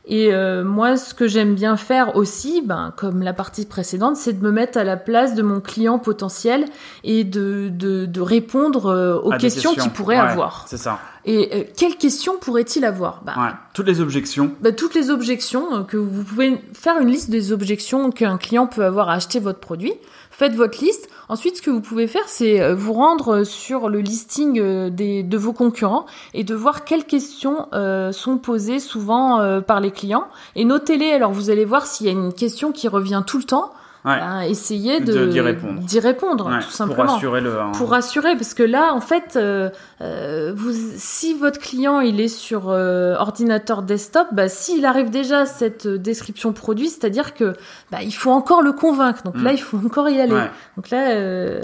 Et 0.07 0.35
euh, 0.35 0.65
moi, 0.65 0.99
ce 0.99 1.15
que 1.15 1.27
j'aime 1.27 1.55
bien 1.55 1.79
faire 1.79 2.17
aussi, 2.17 2.63
ben, 2.63 2.93
comme 2.97 3.23
la 3.23 3.33
partie 3.33 3.65
précédente, 3.65 4.17
c'est 4.17 4.35
de 4.39 4.45
me 4.45 4.53
mettre 4.53 4.79
à 4.79 4.85
la 4.85 4.99
place 4.99 5.35
de 5.35 5.43
mon 5.43 5.61
client 5.61 5.99
potentiel 5.99 6.67
et 7.05 7.25
de, 7.25 7.71
de, 7.71 8.05
de 8.05 8.21
répondre 8.21 9.23
aux 9.25 9.31
questions, 9.39 9.75
qu'il 9.75 9.91
pourrait 9.91 10.17
avoir. 10.17 10.67
C'est 10.69 10.77
ça. 10.77 10.99
Et 11.27 11.51
euh, 11.53 11.65
quelles 11.77 11.97
questions 11.97 12.35
pourrait-il 12.41 12.85
avoir? 12.85 13.23
Bah, 13.25 13.35
ouais. 13.37 13.51
Toutes 13.73 13.87
les 13.87 14.01
objections. 14.01 14.53
Bah, 14.61 14.73
toutes 14.73 14.95
les 14.95 15.11
objections 15.11 15.85
que 15.85 15.97
vous 15.97 16.23
pouvez 16.23 16.61
faire 16.75 17.01
une 17.01 17.09
liste 17.09 17.31
des 17.31 17.53
objections 17.53 18.11
qu'un 18.11 18.37
client 18.37 18.67
peut 18.67 18.85
avoir 18.85 19.09
à 19.09 19.15
acheter 19.15 19.41
votre 19.41 19.61
produit. 19.61 19.95
Faites 20.31 20.55
votre 20.55 20.83
liste. 20.83 21.09
Ensuite, 21.29 21.59
ce 21.59 21.63
que 21.63 21.71
vous 21.71 21.81
pouvez 21.81 22.09
faire, 22.09 22.27
c'est 22.27 22.61
euh, 22.61 22.75
vous 22.75 22.93
rendre 22.93 23.45
sur 23.45 23.89
le 23.89 24.01
listing 24.01 24.59
euh, 24.59 24.91
des, 24.91 25.23
de 25.23 25.39
vos 25.39 25.53
concurrents 25.53 26.07
et 26.35 26.43
de 26.43 26.55
voir 26.57 26.85
quelles 26.85 27.05
questions 27.05 27.69
euh, 27.73 28.11
sont 28.11 28.39
posées 28.39 28.81
souvent 28.81 29.63
par 29.63 29.81
les 29.81 29.93
clients 29.93 30.27
et 30.57 30.65
notez-les. 30.65 31.13
Alors, 31.13 31.33
vous 31.33 31.51
allez 31.51 31.65
voir 31.65 31.87
s'il 31.87 32.07
y 32.07 32.09
a 32.09 32.13
une 32.13 32.33
question 32.33 32.73
qui 32.73 32.89
revient 32.89 33.23
tout 33.27 33.39
le 33.39 33.45
temps 33.45 33.73
ouais. 34.05 34.19
ben, 34.19 34.41
essayez 34.43 35.01
de 35.01 35.27
d'y 35.27 35.41
répondre, 35.41 35.81
d'y 35.81 36.01
répondre 36.01 36.51
tout 36.63 36.71
simplement. 36.71 37.05
pour 37.05 37.15
assurer 37.15 37.41
le 37.41 37.55
pour 37.77 37.95
assurer 37.95 38.35
parce 38.37 38.55
que 38.55 38.63
là 38.63 38.93
en 38.95 39.01
fait 39.01 39.37
euh, 39.37 39.71
euh, 40.01 40.53
vous 40.55 40.73
si 40.97 41.35
votre 41.35 41.59
client 41.59 42.01
il 42.01 42.21
est 42.21 42.29
sur 42.29 42.69
euh, 42.69 43.15
ordinateur 43.17 43.83
desktop 43.83 44.29
bah 44.33 44.49
s'il 44.49 44.85
arrive 44.87 45.11
déjà 45.11 45.41
à 45.41 45.47
cette 45.47 45.87
description 45.87 46.53
produit 46.53 46.89
c'est-à-dire 46.89 47.35
que 47.35 47.55
bah, 47.91 48.03
il 48.03 48.15
faut 48.15 48.31
encore 48.31 48.63
le 48.63 48.73
convaincre. 48.73 49.23
Donc 49.25 49.37
là 49.37 49.53
mm. 49.53 49.57
il 49.57 49.63
faut 49.63 49.79
encore 49.79 50.09
y 50.09 50.21
aller. 50.21 50.41
Donc 50.77 50.91
là 50.91 51.11
euh, 51.11 51.61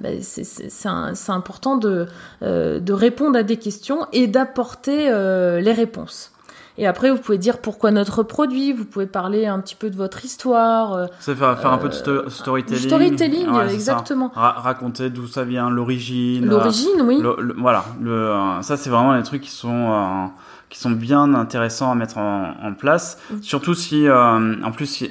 bah, 0.00 0.10
c'est 0.20 0.44
c'est 0.44 1.32
important 1.32 1.76
de 1.76 2.06
de 2.42 2.92
répondre 2.92 3.38
à 3.38 3.42
des 3.42 3.56
questions 3.56 4.06
et 4.12 4.26
d'apporter 4.26 5.06
les 5.06 5.72
réponses 5.72 6.33
Et 6.76 6.86
après, 6.88 7.10
vous 7.10 7.18
pouvez 7.18 7.38
dire 7.38 7.58
pourquoi 7.58 7.90
notre 7.92 8.22
produit. 8.24 8.72
Vous 8.72 8.84
pouvez 8.84 9.06
parler 9.06 9.46
un 9.46 9.60
petit 9.60 9.76
peu 9.76 9.90
de 9.90 9.96
votre 9.96 10.24
histoire. 10.24 10.92
euh, 10.94 11.06
C'est 11.20 11.34
faire, 11.36 11.58
faire 11.58 11.72
un 11.72 11.78
peu 11.78 11.88
de 11.88 11.94
Euh, 11.94 12.24
sto- 12.24 12.30
storytelling. 12.30 12.82
storytelling, 12.86 13.48
Ouais, 13.50 13.68
ça. 13.68 13.72
exactement. 13.72 14.32
Ra- 14.34 14.52
raconter 14.58 15.08
d'où 15.10 15.26
ça 15.28 15.44
vient, 15.44 15.70
l'origine. 15.70 16.46
L'origine, 16.46 17.00
oui. 17.04 17.20
Le- 17.22 17.36
le- 17.38 17.54
voilà, 17.58 17.84
le, 18.02 18.32
ça 18.62 18.76
c'est 18.76 18.90
vraiment 18.90 19.14
les 19.14 19.22
trucs 19.22 19.42
qui 19.42 19.50
sont 19.50 19.92
euh, 19.92 20.26
qui 20.70 20.80
sont 20.80 20.90
bien 20.90 21.34
intéressants 21.34 21.92
à 21.92 21.94
mettre 21.94 22.18
en, 22.18 22.52
en 22.60 22.74
place. 22.74 23.18
Surtout 23.42 23.74
si, 23.74 24.08
euh, 24.08 24.54
en 24.64 24.72
plus, 24.72 24.86
si, 24.86 25.08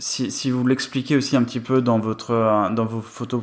si, 0.00 0.32
si 0.32 0.50
vous 0.50 0.66
l'expliquez 0.66 1.16
aussi 1.16 1.36
un 1.36 1.44
petit 1.44 1.60
peu 1.60 1.80
dans 1.80 2.00
votre 2.00 2.70
dans 2.74 2.84
vos 2.84 3.00
photos 3.00 3.42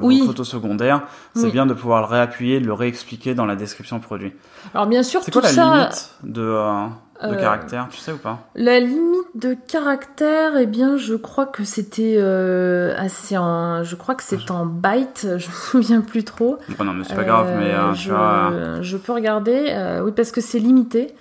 vos 0.00 0.24
photos 0.26 0.48
secondaires, 0.48 1.02
c'est 1.36 1.44
Oui. 1.44 1.52
bien 1.52 1.66
de 1.66 1.74
pouvoir 1.74 2.00
le 2.00 2.06
réappuyer, 2.08 2.58
de 2.58 2.66
le 2.66 2.72
réexpliquer 2.72 3.34
dans 3.36 3.46
la 3.46 3.54
description 3.54 4.00
produit. 4.00 4.32
Alors 4.74 4.86
bien 4.88 5.04
sûr, 5.04 5.20
C'est 5.22 5.30
tout 5.30 5.38
quoi 5.38 5.48
la 5.48 5.54
ça, 5.54 5.74
limite 5.76 6.10
de 6.24 6.42
euh, 6.42 6.86
de 7.28 7.34
euh, 7.34 7.40
caractère, 7.40 7.88
tu 7.90 7.98
sais 7.98 8.12
ou 8.12 8.18
pas? 8.18 8.48
La 8.54 8.80
limite 8.80 9.36
de 9.36 9.54
caractère, 9.54 10.56
eh 10.56 10.66
bien, 10.66 10.96
je 10.96 11.14
crois 11.14 11.46
que 11.46 11.64
c'était 11.64 12.16
euh, 12.18 12.94
assez 12.96 13.36
en, 13.36 13.82
je 13.84 13.96
crois 13.96 14.14
que 14.14 14.22
c'est 14.22 14.50
en 14.50 14.66
bytes, 14.66 15.26
je 15.38 15.46
me 15.48 15.52
souviens 15.52 16.00
plus 16.00 16.24
trop. 16.24 16.58
Bon, 16.78 16.84
Non, 16.84 16.92
mais 16.92 17.04
c'est 17.04 17.14
pas 17.14 17.24
grave, 17.24 17.52
mais 17.58 17.72
euh, 17.72 17.94
je, 17.94 18.10
vois, 18.10 18.82
je 18.82 18.96
peux 18.96 19.12
regarder, 19.12 20.00
oui, 20.04 20.12
parce 20.14 20.32
que 20.32 20.40
c'est 20.40 20.58
limité. 20.58 21.14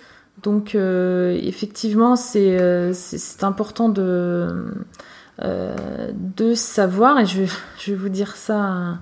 Donc, 0.44 0.74
euh, 0.74 1.38
effectivement, 1.42 2.16
c'est 2.16 2.58
euh, 2.60 2.94
important 3.42 3.90
de 3.90 4.66
euh, 5.44 6.12
de 6.14 6.54
savoir, 6.54 7.20
et 7.20 7.26
je 7.26 7.42
vais, 7.42 7.48
je 7.80 7.92
vais 7.92 7.98
vous 7.98 8.10
dire 8.10 8.36
ça 8.36 8.66
euh, 8.66 8.94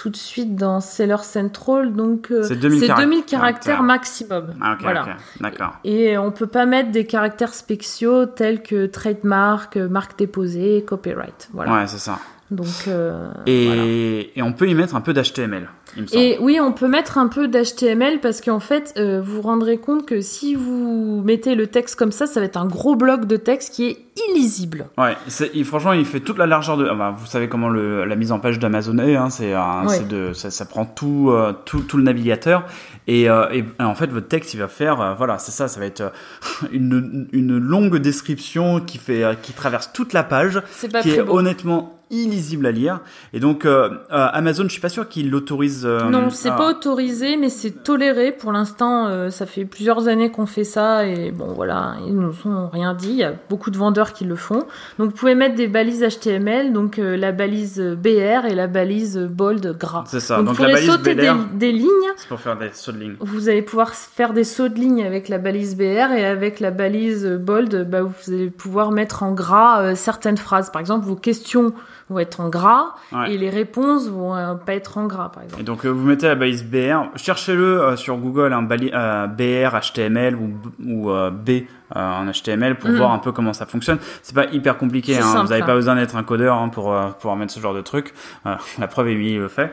tout 0.00 0.08
de 0.08 0.16
suite 0.16 0.56
dans 0.56 0.80
Seller 0.80 1.18
Central. 1.22 1.92
Donc, 1.92 2.30
euh, 2.30 2.42
C'est 2.42 2.56
2000 2.56 2.80
c'est 2.80 2.94
2000 2.94 3.24
caractères. 3.24 3.82
maximum. 3.82 4.54
Ah, 4.58 4.78
voilà. 4.80 5.16
d'accord. 5.40 5.74
Et 5.84 6.16
on 6.16 6.30
peut 6.32 6.46
pas 6.46 6.64
mettre 6.64 6.90
des 6.90 7.04
caractères 7.04 7.52
spéciaux 7.52 8.24
tels 8.24 8.62
que 8.62 8.86
trademark, 8.86 9.76
euh, 9.76 9.90
marque 9.90 10.18
déposée, 10.18 10.82
copyright. 10.88 11.50
Voilà. 11.52 11.74
Ouais, 11.74 11.86
c'est 11.86 11.98
ça. 11.98 12.18
Donc 12.50 12.66
euh, 12.88 13.30
Et, 13.46 13.66
voilà. 13.66 13.82
et 13.84 14.42
on 14.42 14.52
peut 14.52 14.68
y 14.68 14.74
mettre 14.74 14.96
un 14.96 15.00
peu 15.00 15.12
d'HTML, 15.12 15.68
il 15.96 16.02
me 16.02 16.06
semble. 16.08 16.20
Et 16.22 16.36
oui, 16.40 16.58
on 16.60 16.72
peut 16.72 16.88
mettre 16.88 17.16
un 17.16 17.28
peu 17.28 17.46
d'HTML 17.46 18.20
parce 18.20 18.40
qu'en 18.40 18.58
fait, 18.58 18.92
euh, 18.96 19.20
vous 19.20 19.36
vous 19.36 19.42
rendrez 19.42 19.78
compte 19.78 20.04
que 20.04 20.20
si 20.20 20.56
vous 20.56 21.22
mettez 21.24 21.54
le 21.54 21.68
texte 21.68 21.94
comme 21.96 22.10
ça, 22.10 22.26
ça 22.26 22.40
va 22.40 22.46
être 22.46 22.56
un 22.56 22.66
gros 22.66 22.96
bloc 22.96 23.26
de 23.26 23.36
texte 23.36 23.72
qui 23.74 23.86
est 23.86 23.98
illisible. 24.34 24.86
Ouais, 24.98 25.16
franchement, 25.64 25.92
il 25.92 26.04
fait 26.04 26.18
toute 26.20 26.38
la 26.38 26.46
largeur 26.46 26.76
de. 26.76 26.88
vous 27.16 27.26
savez 27.26 27.48
comment 27.48 27.68
le, 27.68 28.04
la 28.04 28.16
mise 28.16 28.32
en 28.32 28.40
page 28.40 28.58
d'Amazon 28.58 28.98
est, 28.98 29.14
hein, 29.14 29.30
c'est, 29.30 29.54
Ouais. 29.54 30.34
ça, 30.34 30.50
ça 30.50 30.64
prend 30.64 30.84
tout, 30.84 31.28
euh, 31.30 31.52
tout, 31.64 31.80
tout 31.80 31.96
le 31.98 32.02
navigateur 32.02 32.64
et, 33.06 33.28
en 33.30 33.94
fait 33.94 34.06
votre 34.10 34.28
texte 34.28 34.54
il 34.54 34.58
va 34.60 34.68
faire, 34.68 35.14
voilà, 35.16 35.38
c'est 35.38 35.52
ça, 35.52 35.68
ça 35.68 35.80
va 35.80 35.86
être 35.86 36.12
une, 36.72 37.28
une 37.32 37.58
longue 37.58 37.96
description 37.98 38.80
qui 38.80 38.98
fait, 38.98 39.22
qui 39.42 39.52
traverse 39.52 39.92
toute 39.92 40.12
la 40.12 40.22
page, 40.24 40.60
C'est 40.72 40.90
pas 40.92 41.00
qui 41.02 41.10
très 41.10 41.18
est 41.18 41.22
beau. 41.22 41.38
honnêtement 41.38 41.99
illisible 42.10 42.66
à 42.66 42.72
lire. 42.72 43.00
Et 43.32 43.40
donc 43.40 43.64
euh, 43.64 43.88
euh, 43.88 44.28
Amazon, 44.32 44.64
je 44.64 44.68
suis 44.68 44.80
pas 44.80 44.88
sûr 44.88 45.08
qu'il 45.08 45.30
l'autorise. 45.30 45.84
euh, 45.86 46.10
Non, 46.10 46.30
c'est 46.30 46.50
ah, 46.50 46.56
pas 46.56 46.70
autorisé, 46.70 47.36
mais 47.36 47.48
c'est 47.48 47.82
toléré. 47.82 48.32
Pour 48.32 48.52
l'instant, 48.52 49.30
ça 49.30 49.46
fait 49.46 49.64
plusieurs 49.64 50.08
années 50.08 50.30
qu'on 50.30 50.46
fait 50.46 50.64
ça 50.64 51.06
et 51.06 51.30
bon, 51.30 51.52
voilà, 51.54 51.94
ils 52.06 52.14
nous 52.14 52.34
ont 52.44 52.68
rien 52.68 52.94
dit. 52.94 53.10
Il 53.10 53.16
y 53.16 53.24
a 53.24 53.34
beaucoup 53.48 53.70
de 53.70 53.78
vendeurs 53.78 54.12
qui 54.12 54.24
le 54.24 54.36
font. 54.36 54.64
Donc, 54.98 55.10
vous 55.10 55.16
pouvez 55.16 55.34
mettre 55.34 55.54
des 55.54 55.68
balises 55.68 56.02
HTML, 56.02 56.72
donc 56.72 56.96
la 56.98 57.32
balise 57.32 57.80
BR 57.80 58.46
et 58.48 58.54
la 58.54 58.66
balise 58.66 59.18
bold 59.18 59.76
gras. 59.78 60.04
C'est 60.06 60.20
ça. 60.20 60.36
Donc, 60.38 60.46
Donc, 60.46 60.56
vous 60.56 60.62
la 60.64 60.72
balise 60.72 60.90
sauter 60.90 61.14
des, 61.14 61.32
des 61.54 61.72
lignes. 61.72 61.88
c'est 62.16 62.28
pour 62.28 62.40
faire 62.40 62.58
des 62.58 62.70
sauts 62.72 62.92
de 62.92 62.98
ligne. 62.98 63.16
Vous 63.20 63.48
allez 63.48 63.62
pouvoir 63.62 63.94
faire 63.94 64.32
des 64.32 64.44
sauts 64.44 64.68
de 64.68 64.74
ligne 64.74 65.04
avec 65.04 65.28
la 65.28 65.38
balise 65.38 65.76
BR 65.76 66.12
et 66.12 66.24
avec 66.24 66.60
la 66.60 66.70
balise 66.70 67.26
bold, 67.26 67.88
bah, 67.88 68.02
vous 68.02 68.32
allez 68.32 68.50
pouvoir 68.50 68.90
mettre 68.90 69.22
en 69.22 69.32
gras 69.32 69.94
certaines 69.94 70.38
phrases. 70.38 70.70
Par 70.70 70.80
exemple, 70.80 71.06
vos 71.06 71.16
questions 71.16 71.72
vont 72.10 72.18
être 72.18 72.40
en 72.40 72.48
gras 72.48 72.94
Ouais. 73.12 73.32
et 73.32 73.38
les 73.38 73.50
réponses 73.50 74.08
vont 74.08 74.34
euh, 74.36 74.54
pas 74.54 74.74
être 74.74 74.98
en 74.98 75.06
gras, 75.06 75.30
par 75.30 75.42
exemple. 75.44 75.60
Et 75.62 75.64
donc 75.64 75.84
euh, 75.86 75.88
vous 75.88 76.04
mettez 76.06 76.26
la 76.28 76.34
balise 76.34 76.64
BR, 76.64 77.06
cherchez-le 77.16 77.80
euh, 77.82 77.96
sur 77.96 78.16
Google, 78.18 78.52
un 78.52 78.66
euh, 78.70 79.26
BR 79.26 79.78
HTML 79.80 80.34
ou, 80.36 80.50
ou 80.84 81.10
B 81.32 81.62
en 81.92 82.26
HTML 82.30 82.76
pour 82.76 82.88
Mhm. 82.90 82.96
voir 82.98 83.10
un 83.12 83.18
peu 83.18 83.32
comment 83.32 83.52
ça 83.52 83.66
fonctionne. 83.66 83.98
C'est 84.22 84.34
pas 84.34 84.46
hyper 84.46 84.78
compliqué, 84.78 85.16
hein, 85.18 85.22
simple, 85.22 85.42
vous 85.46 85.48
n'avez 85.50 85.62
hein. 85.62 85.66
pas 85.66 85.74
besoin 85.74 85.96
d'être 85.96 86.14
un 86.16 86.22
codeur 86.22 86.56
hein, 86.56 86.68
pour 86.68 86.94
pouvoir 87.18 87.34
mettre 87.36 87.52
ce 87.52 87.58
genre 87.58 87.74
de 87.74 87.80
truc. 87.80 88.14
La 88.78 88.86
preuve, 88.86 89.08
Émilie 89.08 89.38
le 89.38 89.48
fait. 89.48 89.72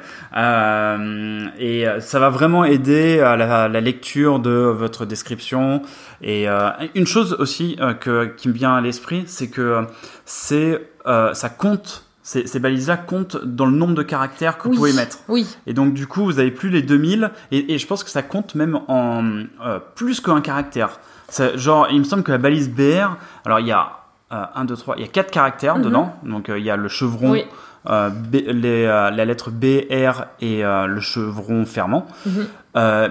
Et 1.60 1.86
ça 2.00 2.20
va 2.20 2.30
vraiment 2.30 2.64
aider 2.66 3.20
à 3.20 3.36
la, 3.36 3.68
la 3.68 3.82
lecture 3.82 4.40
de 4.40 4.50
votre 4.50 5.06
description. 5.06 5.84
Et 6.24 6.48
une 6.96 7.06
chose 7.08 7.36
aussi 7.40 7.78
que, 8.00 8.26
qui 8.36 8.48
me 8.50 8.54
vient 8.54 8.76
à 8.76 8.82
l'esprit, 8.82 9.24
c'est 9.28 9.50
que 9.50 9.86
c'est 10.26 10.82
ça 11.06 11.50
compte. 11.50 12.07
Ces, 12.30 12.46
ces 12.46 12.60
balises-là 12.60 12.98
comptent 12.98 13.38
dans 13.46 13.66
le 13.66 13.72
nombre 13.72 13.94
de 13.96 14.04
caractères 14.04 14.58
que 14.58 14.68
Oui. 14.68 14.76
vous 14.76 14.82
pouvez 14.82 14.92
mettre. 14.92 15.20
Oui, 15.30 15.48
Et 15.66 15.74
donc 15.74 15.94
du 15.94 16.08
coup, 16.08 16.26
vous 16.26 16.40
avez 16.40 16.52
plus 16.52 16.70
les 16.70 16.82
2000 16.82 17.32
et, 17.54 17.74
et 17.74 17.78
je 17.78 17.88
pense 17.88 18.04
que 18.04 18.10
ça 18.10 18.22
compte 18.22 18.54
même 18.54 18.78
en 18.90 19.24
euh, 19.66 19.80
plus 19.96 20.20
qu'un 20.20 20.42
caractère. 20.42 21.00
Ça- 21.30 21.56
genre, 21.56 21.88
il 21.90 22.00
me 22.00 22.04
semble 22.04 22.24
que 22.24 22.34
la 22.34 22.38
balise 22.38 22.70
BR, 22.70 23.16
alors 23.46 23.62
il 23.62 23.68
y 23.68 23.72
a 23.72 23.92
euh, 24.34 24.44
1, 24.56 24.66
2, 24.66 24.76
3, 24.76 24.96
il 24.98 25.04
y 25.04 25.06
a 25.06 25.08
4 25.08 25.32
caractères 25.32 25.78
Mhm. 25.78 25.84
dedans. 25.84 26.16
Donc 26.24 26.50
euh, 26.50 26.60
il 26.60 26.66
y 26.66 26.70
a 26.70 26.76
le 26.76 26.90
chevron, 26.90 27.32
oui. 27.32 27.46
euh, 27.90 28.10
B- 28.10 28.52
les, 28.52 28.84
euh, 28.84 29.10
la 29.10 29.24
lettre 29.24 29.50
BR 29.50 30.26
et 30.42 30.64
le 30.64 31.00
chevron 31.00 31.66
fermant. 31.66 32.08
Mhm. 32.26 32.46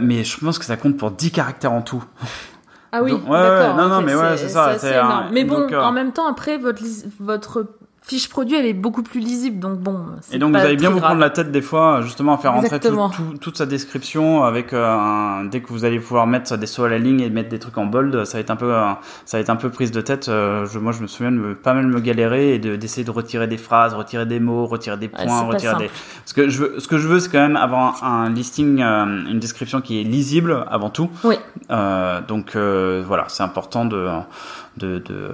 Mais 0.02 0.24
je 0.24 0.38
pense 0.44 0.58
que 0.58 0.66
ça 0.66 0.76
compte 0.76 0.98
pour 0.98 1.10
10 1.10 1.30
caractères 1.30 1.72
en 1.72 1.80
tout. 1.80 2.04
Ah 2.92 3.02
oui, 3.02 3.12
ouais, 3.12 3.18
d'accord. 3.18 3.76
ouais, 3.76 3.82
non, 3.82 3.88
non, 3.88 4.02
mais 4.02 4.14
ouais, 4.14 4.36
c'est 4.36 4.50
ça, 4.50 4.78
c'est 4.78 4.94
un-. 4.94 5.28
Mais 5.32 5.44
bon, 5.44 5.60
donc, 5.60 5.72
en 5.72 5.92
même 5.92 6.12
temps, 6.12 6.26
après, 6.28 6.58
votre, 6.58 6.82
votre 7.18 7.66
fiche 8.06 8.28
produit, 8.28 8.54
elle 8.56 8.66
est 8.66 8.72
beaucoup 8.72 9.02
plus 9.02 9.18
lisible, 9.20 9.58
donc 9.58 9.78
bon. 9.80 10.06
Et 10.30 10.38
donc 10.38 10.52
pas 10.52 10.60
vous 10.60 10.64
allez 10.66 10.76
bien 10.76 10.90
vous 10.90 11.00
prendre 11.00 11.20
la 11.20 11.30
tête 11.30 11.50
des 11.50 11.60
fois, 11.60 12.02
justement, 12.02 12.34
à 12.34 12.38
faire 12.38 12.52
rentrer 12.62 12.78
tout- 13.10 13.38
toute 13.40 13.56
sa 13.56 13.66
description 13.66 14.44
avec 14.44 14.72
euh, 14.72 14.86
un- 14.88 15.44
dès 15.44 15.60
que 15.60 15.68
vous 15.68 15.84
allez 15.84 15.98
pouvoir 15.98 16.26
mettre 16.28 16.56
des 16.56 16.66
sauts 16.66 16.84
à 16.84 16.88
la 16.88 16.98
ligne 16.98 17.20
et 17.20 17.30
mettre 17.30 17.48
des 17.48 17.58
trucs 17.58 17.76
en 17.78 17.86
bold, 17.86 18.24
ça 18.24 18.38
va 18.38 18.40
être 18.40 18.50
un 18.50 18.56
peu, 18.56 18.72
euh, 18.72 18.92
ça 19.24 19.36
va 19.38 19.40
être 19.40 19.50
un 19.50 19.56
peu 19.56 19.70
prise 19.70 19.90
de 19.90 20.00
tête. 20.00 20.28
Euh, 20.28 20.66
je, 20.66 20.78
moi, 20.78 20.92
je 20.92 21.02
me 21.02 21.08
souviens 21.08 21.32
de 21.32 21.36
me- 21.36 21.54
pas 21.56 21.74
mal 21.74 21.86
me 21.88 21.98
galérer 22.00 22.54
et 22.54 22.58
de- 22.60 22.76
d'essayer 22.76 23.04
de 23.04 23.10
retirer 23.10 23.48
des 23.48 23.56
phrases, 23.58 23.92
retirer 23.94 24.24
des 24.26 24.38
mots, 24.38 24.66
retirer 24.66 24.96
des 24.96 25.08
points, 25.08 25.40
retirer 25.48 25.74
des. 25.78 25.90
Ce 26.26 26.32
que 26.32 26.48
je 26.48 26.58
veux, 26.62 26.78
ce 26.80 26.86
que 26.86 26.98
je 26.98 27.08
veux, 27.08 27.18
c'est 27.18 27.30
quand 27.30 27.38
même 27.40 27.56
avoir 27.56 28.04
un, 28.04 28.24
un 28.26 28.30
listing, 28.30 28.82
euh, 28.82 29.04
une 29.30 29.40
description 29.40 29.80
qui 29.80 30.00
est 30.00 30.04
lisible 30.04 30.64
avant 30.70 30.90
tout. 30.90 31.10
Oui. 31.24 31.34
Euh, 31.70 32.20
donc 32.26 32.54
euh, 32.54 33.02
voilà, 33.04 33.24
c'est 33.28 33.42
important 33.42 33.84
de 33.84 34.06
de 34.76 34.98
de, 34.98 35.30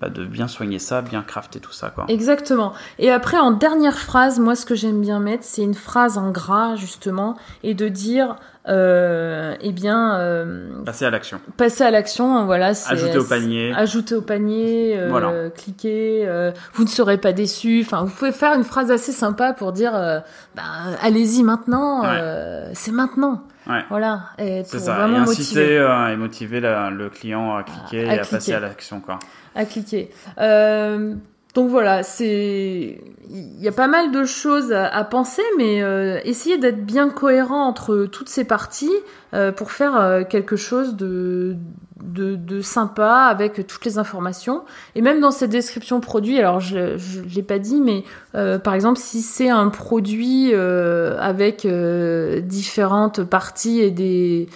bah, 0.00 0.08
de 0.08 0.24
bien 0.24 0.48
soigner 0.48 0.80
ça, 0.80 1.00
bien 1.00 1.22
crafter 1.22 1.60
tout 1.60 1.70
ça, 1.72 1.90
quoi. 1.94 2.04
Exactement. 2.08 2.72
Et 2.98 3.10
après, 3.10 3.38
en 3.38 3.50
dernière 3.52 3.98
phrase, 3.98 4.38
moi, 4.40 4.54
ce 4.54 4.66
que 4.66 4.74
j'aime 4.74 5.00
bien 5.00 5.20
mettre, 5.20 5.44
c'est 5.44 5.62
une 5.62 5.74
phrase 5.74 6.18
en 6.18 6.30
gras, 6.30 6.76
justement, 6.76 7.36
et 7.62 7.74
de 7.74 7.88
dire, 7.88 8.36
euh, 8.68 9.54
eh 9.60 9.72
bien, 9.72 10.16
euh, 10.18 10.82
Passer 10.84 11.04
à 11.04 11.10
l'action. 11.10 11.40
passer 11.56 11.84
à 11.84 11.90
l'action, 11.90 12.46
voilà. 12.46 12.74
c'est- 12.74 12.92
Ajouter 12.92 13.18
au 13.18 13.24
panier. 13.24 13.72
Ajouter 13.76 14.14
au 14.14 14.22
panier, 14.22 14.94
euh, 14.98 15.08
Voilà. 15.10 15.50
cliquer, 15.50 16.24
euh, 16.26 16.50
vous 16.74 16.84
ne 16.84 16.88
serez 16.88 17.18
pas 17.18 17.32
déçu. 17.32 17.82
Enfin, 17.84 18.04
vous 18.04 18.10
pouvez 18.14 18.32
faire 18.32 18.54
une 18.54 18.64
phrase 18.64 18.90
assez 18.90 19.12
sympa 19.12 19.52
pour 19.52 19.72
dire, 19.72 19.94
euh, 19.94 20.20
bah, 20.56 20.62
allez-y 21.02 21.42
maintenant, 21.42 22.02
Ouais. 22.02 22.70
c'est 22.74 22.92
maintenant. 22.92 23.42
Ouais. 23.68 23.82
Voilà. 23.88 24.20
Et 24.38 24.62
C'est 24.64 24.76
pour 24.76 24.86
ça, 24.86 24.92
et 24.94 24.96
vraiment 24.98 25.18
inciter 25.20 25.60
motiver 25.60 25.78
euh, 25.78 26.08
et 26.12 26.16
motiver 26.16 26.60
la- 26.60 26.90
le 26.90 27.08
client 27.08 27.56
à 27.56 27.62
cliquer 27.62 28.06
À- 28.06 28.12
à 28.12 28.14
et 28.16 28.18
à 28.20 28.24
passer 28.24 28.52
à 28.52 28.60
l'action. 28.60 29.00
quoi. 29.00 29.18
à 29.56 29.64
cliquer. 29.64 30.10
Euh, 30.40 31.14
donc 31.54 31.70
voilà, 31.70 32.02
c'est 32.02 33.00
il 33.30 33.62
y 33.62 33.68
a 33.68 33.72
pas 33.72 33.86
mal 33.86 34.10
de 34.10 34.24
choses 34.24 34.72
à, 34.72 35.04
penser, 35.04 35.42
mais 35.56 35.82
euh, 35.82 36.20
essayez 36.24 36.58
d'être 36.58 36.84
bien 36.84 37.08
cohérent 37.08 37.66
entre 37.66 38.06
toutes 38.06 38.28
ces 38.28 38.44
parties 38.44 38.92
euh, 39.32 39.50
pour 39.50 39.70
faire 39.70 39.96
euh, 39.96 40.22
quelque 40.24 40.56
chose 40.56 40.94
de, 40.94 41.56
de 42.04 42.36
de 42.36 42.60
sympa 42.60 43.26
avec 43.30 43.66
toutes 43.66 43.84
les 43.84 43.98
informations. 43.98 44.64
Et 44.94 45.02
même 45.02 45.20
dans 45.20 45.30
cette 45.30 45.50
description 45.50 46.00
produit, 46.00 46.38
alors 46.38 46.60
je 46.60 46.98
je 46.98 47.20
l'ai 47.22 47.42
pas 47.42 47.58
dit, 47.58 47.80
mais 47.80 48.04
euh, 48.34 48.58
par 48.58 48.74
exemple 48.74 48.98
si 48.98 49.22
c'est 49.22 49.48
un 49.48 49.68
produit 49.68 50.50
euh, 50.52 51.16
avec 51.18 51.64
euh, 51.64 52.40
différentes 52.40 53.24
parties 53.24 53.80
et 53.80 53.90
des 53.90 54.48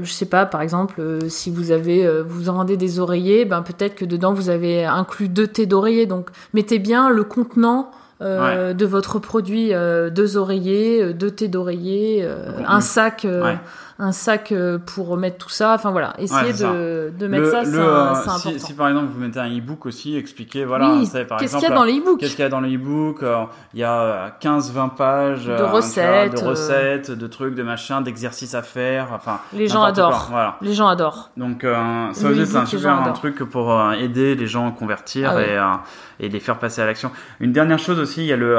je 0.00 0.10
sais 0.10 0.24
pas, 0.24 0.46
par 0.46 0.62
exemple, 0.62 1.02
si 1.28 1.50
vous 1.50 1.70
avez, 1.70 2.08
vous 2.22 2.44
vendez 2.44 2.78
des 2.78 2.98
oreillers, 2.98 3.44
ben 3.44 3.60
peut-être 3.60 3.94
que 3.94 4.06
dedans 4.06 4.32
vous 4.32 4.48
avez 4.48 4.86
inclus 4.86 5.28
deux 5.28 5.46
thés 5.46 5.66
d'oreiller. 5.66 6.06
Donc 6.06 6.30
mettez 6.54 6.78
bien 6.78 7.10
le 7.10 7.24
contenant 7.24 7.90
euh, 8.22 8.72
de 8.72 8.86
votre 8.86 9.18
produit, 9.18 9.74
euh, 9.74 10.08
deux 10.08 10.36
oreillers, 10.36 11.12
deux 11.12 11.30
thés 11.30 11.48
d'oreiller, 11.48 12.20
euh, 12.22 12.52
un 12.66 12.80
sac, 12.80 13.26
Ouais. 13.28 13.58
Un 14.04 14.10
sac 14.10 14.50
euh, 14.50 14.78
pour 14.78 15.16
mettre 15.16 15.38
tout 15.38 15.48
ça. 15.48 15.74
Enfin 15.74 15.92
voilà, 15.92 16.12
essayer 16.18 16.42
Ouais, 16.42 16.52
de, 16.52 17.12
de 17.16 17.26
mettre 17.28 17.44
Le- 17.44 17.50
ça, 17.52 17.64
c'est 17.64 17.76
euh, 17.78 18.14
c'est 18.14 18.22
si, 18.22 18.28
important. 18.48 18.66
si 18.66 18.72
par 18.74 18.88
exemple 18.88 19.06
vous 19.14 19.20
mettez 19.20 19.38
un 19.38 19.48
e-book 19.56 19.86
aussi, 19.86 20.16
expliquez, 20.16 20.64
voilà, 20.64 20.90
oui, 20.94 21.08
qu'est-ce 21.38 21.56
qu'il 21.56 21.68
y 21.68 21.72
a 21.72 21.74
dans 21.74 21.84
les 21.84 21.98
e-books 21.98 22.18
Qu'est-ce 22.18 22.32
qu'il 22.34 22.42
y 22.42 22.46
a 22.46 22.48
dans 22.48 22.60
le 22.60 22.74
e-book 22.74 23.22
euh, 23.22 23.44
Il 23.74 23.80
y 23.80 23.84
a 23.84 24.36
15-20 24.42 24.94
pages 24.96 25.46
De 25.46 25.62
recettes, 25.62 26.32
de 26.40 26.44
euh. 26.44 26.48
recettes, 26.50 27.10
de 27.12 27.26
trucs, 27.28 27.54
de 27.54 27.62
machins, 27.62 28.02
d'exercices 28.02 28.54
à 28.54 28.62
faire. 28.62 29.08
Enfin, 29.14 29.38
Les 29.52 29.68
gens 29.68 29.84
adorent. 29.84 30.26
Voilà. 30.30 30.56
Les 30.62 30.74
gens 30.74 30.88
adorent. 30.88 31.30
Donc 31.36 31.62
euh, 31.62 31.76
ça 32.12 32.28
aussi 32.28 32.44
c'est 32.46 32.56
un 32.56 32.66
super 32.66 32.92
un 32.98 33.12
truc 33.12 33.38
pour 33.44 33.72
euh, 33.72 33.92
aider 33.92 34.34
les 34.34 34.46
gens 34.48 34.68
à 34.68 34.72
convertir 34.72 35.32
Ah 35.36 35.78
et, 36.20 36.26
et 36.26 36.28
les 36.28 36.40
faire 36.40 36.58
passer 36.58 36.82
à 36.82 36.86
l'action. 36.86 37.10
Une 37.40 37.52
dernière 37.52 37.78
chose 37.78 37.98
aussi, 38.00 38.22
il 38.22 38.26
y 38.26 38.32
a 38.32 38.36
le, 38.36 38.56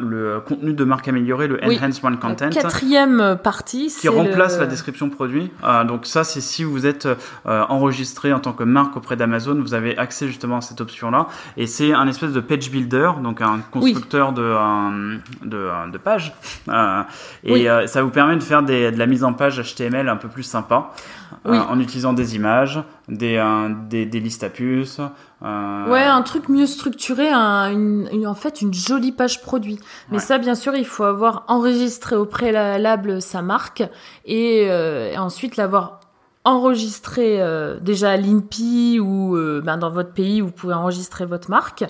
le 0.00 0.40
contenu 0.40 0.72
de 0.72 0.84
marque 0.84 1.08
amélioré, 1.08 1.46
le 1.48 1.58
Oui. 1.66 1.78
Enhanced 1.82 2.04
One 2.04 2.18
Content. 2.18 2.46
La 2.54 2.62
quatrième 2.62 3.38
partie, 3.42 3.84
qui 3.86 3.90
c'est 3.90 4.08
remplace 4.08 4.54
le- 4.56 4.60
la 4.62 4.66
description 4.78 5.10
produit. 5.10 5.50
Euh, 5.64 5.84
donc 5.84 6.06
ça, 6.06 6.22
c'est 6.24 6.40
si 6.40 6.62
vous 6.64 6.86
êtes 6.86 7.06
euh, 7.06 7.64
enregistré 7.68 8.32
en 8.32 8.38
tant 8.40 8.52
que 8.52 8.62
marque 8.64 8.96
auprès 8.96 9.16
d'Amazon, 9.16 9.60
vous 9.60 9.74
avez 9.74 9.98
accès 9.98 10.26
justement 10.28 10.58
à 10.58 10.60
cette 10.60 10.80
option-là. 10.80 11.26
Et 11.56 11.66
c'est 11.66 11.92
un 11.92 12.06
espèce 12.06 12.32
de 12.32 12.40
page 12.40 12.70
builder, 12.70 13.10
donc 13.22 13.40
un 13.40 13.58
constructeur 13.70 14.32
de, 14.32 14.42
euh, 14.42 15.16
de, 15.44 15.90
de 15.92 15.98
pages. 15.98 16.32
Euh, 16.68 17.02
et 17.44 17.52
Oui. 17.52 17.88
ça 17.88 18.02
vous 18.02 18.10
permet 18.10 18.36
de 18.36 18.42
faire 18.42 18.62
des, 18.62 18.90
de 18.92 18.98
la 18.98 19.06
mise 19.06 19.24
en 19.24 19.32
page 19.32 19.60
HTML 19.60 20.08
un 20.08 20.16
peu 20.16 20.28
plus 20.28 20.44
sympa, 20.44 20.92
Oui. 21.44 21.58
en 21.58 21.78
utilisant 21.80 22.12
des 22.12 22.36
images, 22.36 22.80
des, 23.08 23.36
euh, 23.36 23.68
des, 23.88 24.06
des 24.06 24.20
listes 24.20 24.44
à 24.44 24.50
puces. 24.50 25.00
euh, 25.42 25.90
Ouais, 25.90 26.02
un 26.02 26.22
truc 26.22 26.48
mieux 26.48 26.66
structuré, 26.66 27.28
un- 27.30 27.70
une, 27.72 28.08
une- 28.12 28.26
en 28.26 28.34
fait 28.34 28.60
une 28.60 28.74
jolie 28.74 29.12
page 29.12 29.40
produit. 29.40 29.78
Mais 30.10 30.16
Ouais. 30.18 30.22
ça, 30.22 30.38
bien 30.38 30.54
sûr, 30.54 30.74
il 30.74 30.84
faut 30.84 31.04
avoir 31.04 31.44
enregistré 31.48 32.16
au 32.16 32.26
préalable 32.26 33.22
sa 33.22 33.40
marque 33.42 33.82
et, 34.24 34.66
euh, 34.68 35.12
et 35.12 35.18
ensuite 35.18 35.56
l'avoir 35.56 35.97
enregistré 36.48 37.40
euh, 37.40 37.78
déjà 37.80 38.10
à 38.12 38.16
l'INPI 38.16 39.00
ou 39.00 39.36
euh, 39.36 39.60
ben, 39.64 39.76
dans 39.76 39.90
votre 39.90 40.12
pays 40.12 40.42
où 40.42 40.46
vous 40.46 40.52
pouvez 40.52 40.74
enregistrer 40.74 41.26
votre 41.26 41.50
marque. 41.50 41.84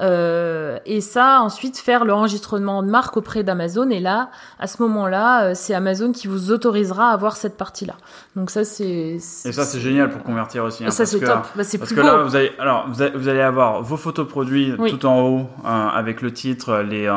Euh, 0.00 0.78
et 0.86 1.00
ça, 1.00 1.40
ensuite 1.42 1.78
faire 1.78 2.04
le 2.04 2.12
enregistrement 2.12 2.82
de 2.82 2.88
marque 2.88 3.16
auprès 3.16 3.42
d'Amazon. 3.42 3.90
Et 3.90 4.00
là, 4.00 4.30
à 4.58 4.66
ce 4.66 4.82
moment-là, 4.82 5.54
c'est 5.54 5.74
Amazon 5.74 6.12
qui 6.12 6.26
vous 6.28 6.50
autorisera 6.50 7.10
à 7.10 7.12
avoir 7.12 7.36
cette 7.36 7.56
partie-là. 7.56 7.94
Donc 8.36 8.50
ça, 8.50 8.64
c'est... 8.64 8.84
Et 8.84 9.52
ça, 9.52 9.64
c'est 9.64 9.80
génial 9.80 10.10
pour 10.10 10.22
convertir 10.22 10.64
aussi. 10.64 10.84
hein, 10.84 10.90
Ça, 10.90 11.06
c'est 11.06 11.20
top. 11.20 11.46
Bah, 11.56 11.64
c'est 11.64 11.78
Parce 11.78 11.90
plus 11.92 11.96
que 11.96 12.00
beau. 12.00 12.06
là, 12.06 12.22
vous 12.22 12.36
allez, 12.36 12.52
alors, 12.58 12.86
vous 12.88 13.02
allez, 13.02 13.16
vous 13.16 13.28
allez 13.28 13.40
avoir 13.40 13.82
vos 13.82 13.96
photos 13.96 14.26
produits 14.28 14.72
Oui. 14.78 14.90
tout 14.90 15.06
en 15.06 15.20
haut, 15.22 15.46
euh, 15.64 15.88
avec 15.88 16.22
le 16.22 16.32
titre, 16.32 16.78
les, 16.88 17.10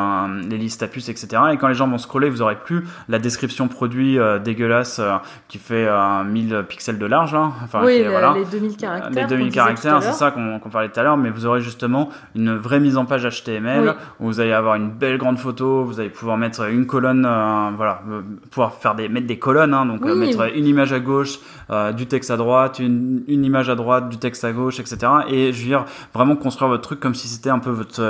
les 0.48 0.58
listes 0.58 0.82
à 0.82 0.86
puces, 0.88 1.08
etc. 1.08 1.42
Et 1.52 1.56
quand 1.56 1.68
les 1.68 1.74
gens 1.74 1.88
vont 1.88 1.98
scroller, 1.98 2.28
vous 2.30 2.42
aurez 2.42 2.56
plus 2.56 2.86
la 3.08 3.18
description 3.18 3.68
produit 3.68 4.18
dégueulasse 4.44 5.00
qui 5.48 5.58
fait 5.58 5.86
euh, 5.88 6.22
1000 6.24 6.64
pixels 6.68 6.85
de 6.92 7.06
large. 7.06 7.32
Là. 7.34 7.52
Enfin, 7.64 7.80
oui, 7.84 7.98
les, 7.98 8.08
voilà. 8.08 8.34
les 8.36 8.44
2000 8.44 8.76
caractères. 8.76 9.10
Les 9.10 9.22
qu'on 9.22 9.28
2000 9.28 9.44
disait 9.46 9.50
tout 9.54 9.60
à 9.60 9.64
caractères, 9.64 10.02
c'est 10.02 10.12
ça 10.12 10.30
qu'on 10.30 10.60
parlait 10.70 10.88
tout 10.88 11.00
à 11.00 11.02
l'heure, 11.02 11.16
mais 11.16 11.30
vous 11.30 11.46
aurez 11.46 11.60
justement 11.60 12.08
une 12.34 12.56
vraie 12.56 12.80
mise 12.80 12.96
en 12.96 13.04
page 13.04 13.24
HTML 13.28 13.88
Oui. 13.88 13.94
où 14.20 14.26
vous 14.26 14.40
allez 14.40 14.52
avoir 14.52 14.74
une 14.76 14.90
belle 14.90 15.18
grande 15.18 15.38
photo, 15.38 15.84
vous 15.84 16.00
allez 16.00 16.08
pouvoir 16.10 16.36
mettre 16.36 16.62
une 16.70 16.86
colonne, 16.86 17.24
euh, 17.26 17.70
voilà, 17.76 18.00
euh, 18.10 18.22
pouvoir 18.50 18.74
faire 18.74 18.94
des 18.94 19.08
mettre 19.08 19.26
des 19.26 19.38
colonnes, 19.38 19.74
hein, 19.74 19.86
donc 19.86 20.02
euh, 20.06 20.14
mettre 20.14 20.54
une 20.56 20.66
image 20.66 20.92
à 20.92 21.00
gauche, 21.00 21.38
euh, 21.70 21.92
du 21.92 22.06
texte 22.06 22.30
à 22.30 22.36
droite, 22.36 22.78
une, 22.78 23.22
une 23.28 23.44
image 23.44 23.68
à 23.68 23.74
droite, 23.74 24.08
du 24.08 24.18
texte 24.18 24.44
à 24.44 24.52
gauche, 24.52 24.80
etc. 24.80 24.98
Et 25.28 25.52
je 25.52 25.60
veux 25.60 25.66
dire 25.68 25.84
vraiment 26.14 26.36
construire 26.36 26.68
votre 26.70 26.82
truc 26.82 27.00
comme 27.00 27.14
si 27.14 27.28
c'était 27.28 27.50
un 27.50 27.58
peu 27.58 27.70
votre 27.70 28.02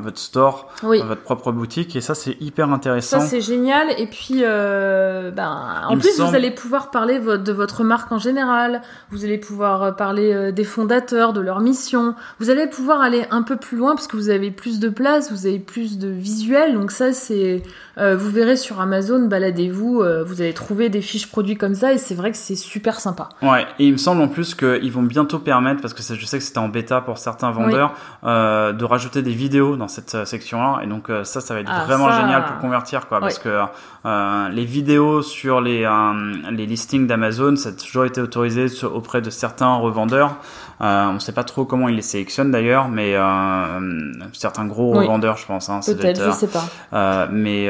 votre 0.00 0.18
store, 0.18 0.68
Oui. 0.82 1.00
votre 1.06 1.22
propre 1.22 1.52
boutique, 1.52 1.94
et 1.96 2.00
ça 2.00 2.14
c'est 2.14 2.36
hyper 2.40 2.70
intéressant. 2.72 3.20
Ça 3.20 3.26
c'est 3.26 3.40
génial 3.40 3.88
et 3.98 4.06
puis 4.06 4.42
ben, 4.42 5.56
en 5.88 5.90
Il 5.94 5.98
plus 5.98 6.10
semble- 6.16 6.30
vous 6.30 6.34
allez 6.34 6.50
pouvoir 6.50 6.90
parler 6.90 7.18
de 7.18 7.52
votre 7.52 7.84
marque 7.84 8.05
en 8.10 8.18
général, 8.18 8.82
vous 9.10 9.24
allez 9.24 9.38
pouvoir 9.38 9.82
euh, 9.82 9.92
parler 9.92 10.32
euh, 10.32 10.52
des 10.52 10.64
fondateurs, 10.64 11.32
de 11.32 11.40
leur 11.40 11.60
mission, 11.60 12.14
vous 12.40 12.50
allez 12.50 12.66
pouvoir 12.66 13.00
aller 13.00 13.24
un 13.30 13.42
peu 13.42 13.56
plus 13.56 13.76
loin 13.76 13.94
parce 13.94 14.06
que 14.06 14.16
vous 14.16 14.30
avez 14.30 14.50
plus 14.50 14.80
de 14.80 14.88
place, 14.88 15.30
vous 15.32 15.46
avez 15.46 15.58
plus 15.58 15.98
de 15.98 16.08
visuels. 16.08 16.74
Donc 16.74 16.90
ça 16.90 17.12
c'est 17.12 17.62
euh, 17.98 18.16
vous 18.16 18.30
verrez 18.30 18.56
sur 18.56 18.80
Amazon, 18.80 19.26
baladez-vous, 19.26 20.02
euh, 20.02 20.22
vous 20.24 20.40
allez 20.42 20.52
trouver 20.52 20.88
des 20.88 21.00
fiches 21.00 21.30
produits 21.30 21.56
comme 21.56 21.74
ça 21.74 21.92
et 21.92 21.98
c'est 21.98 22.14
vrai 22.14 22.30
que 22.30 22.36
c'est 22.36 22.54
super 22.56 23.00
sympa. 23.00 23.28
Ouais, 23.42 23.66
et 23.78 23.86
il 23.86 23.92
me 23.92 23.96
semble 23.96 24.20
en 24.22 24.28
plus 24.28 24.54
qu'ils 24.54 24.92
vont 24.92 25.02
bientôt 25.02 25.38
permettre, 25.38 25.80
parce 25.80 25.94
que 25.94 26.02
ça, 26.02 26.14
je 26.14 26.26
sais 26.26 26.38
que 26.38 26.44
c'était 26.44 26.58
en 26.58 26.68
bêta 26.68 27.00
pour 27.00 27.18
certains 27.18 27.50
vendeurs, 27.50 27.94
euh, 28.24 28.72
de 28.72 28.84
rajouter 28.84 29.22
des 29.22 29.32
vidéos 29.32 29.76
dans 29.76 29.88
cette 29.88 30.26
section-là. 30.26 30.80
Et 30.82 30.86
donc 30.86 31.10
ça, 31.24 31.40
ça 31.40 31.54
va 31.54 31.60
être 31.60 31.70
Ah, 31.72 31.84
vraiment 31.86 32.08
ça- 32.10 32.20
génial 32.20 32.44
pour 32.44 32.58
convertir, 32.58 33.08
quoi, 33.08 33.20
parce 33.20 33.38
que 33.38 33.60
les 34.52 34.64
vidéos 34.64 35.22
sur 35.22 35.60
les 35.60 35.88
les 36.52 36.66
listings 36.66 37.06
d'Amazon, 37.06 37.56
ça 37.56 37.70
a 37.70 37.72
toujours 37.96 38.04
été 38.06 38.20
autorisé 38.20 38.68
sur- 38.68 38.94
auprès 38.94 39.22
de 39.22 39.30
certains 39.30 39.74
revendeurs. 39.76 40.36
Euh, 40.82 41.06
on 41.08 41.14
ne 41.14 41.18
sait 41.18 41.32
pas 41.32 41.44
trop 41.44 41.64
comment 41.64 41.88
ils 41.88 41.96
les 41.96 42.02
sélectionnent 42.02 42.50
d'ailleurs, 42.50 42.88
mais 42.88 43.14
euh, 43.16 43.80
certains 44.34 44.66
gros 44.66 44.92
Oui. 44.94 45.06
revendeurs, 45.06 45.38
je 45.38 45.46
pense. 45.46 45.70
Hein, 45.70 45.80
Peut-être, 45.86 46.20
être, 46.20 46.24
je 46.26 46.30
sais 46.32 46.46
pas. 46.48 46.64
euh, 46.92 47.26
mais 47.32 47.64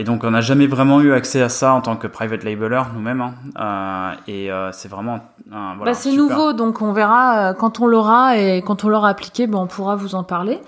et 0.00 0.04
donc 0.04 0.24
on 0.24 0.30
n'a 0.30 0.40
jamais 0.40 0.66
vraiment 0.66 1.02
eu 1.02 1.12
accès 1.12 1.42
à 1.42 1.50
ça 1.50 1.74
en 1.74 1.82
tant 1.82 1.96
que 1.96 2.06
private 2.06 2.42
labeler 2.44 2.80
nous-mêmes. 2.94 3.20
hein. 3.56 4.12
Et 4.26 4.48
c'est 4.72 4.88
vraiment 4.88 5.20
voilà, 5.50 5.92
bah, 5.92 5.94
c'est 5.94 6.12
nouveau, 6.12 6.54
donc 6.54 6.80
on 6.80 6.92
verra 6.92 7.52
quand 7.54 7.80
on 7.80 7.86
l'aura 7.86 8.38
et 8.38 8.62
quand 8.62 8.84
on 8.84 8.88
l'aura 8.88 9.10
appliqué, 9.10 9.46
ben, 9.46 9.58
on 9.58 9.66
pourra 9.66 9.94
vous 9.94 10.14
en 10.14 10.24
parler. 10.24 10.58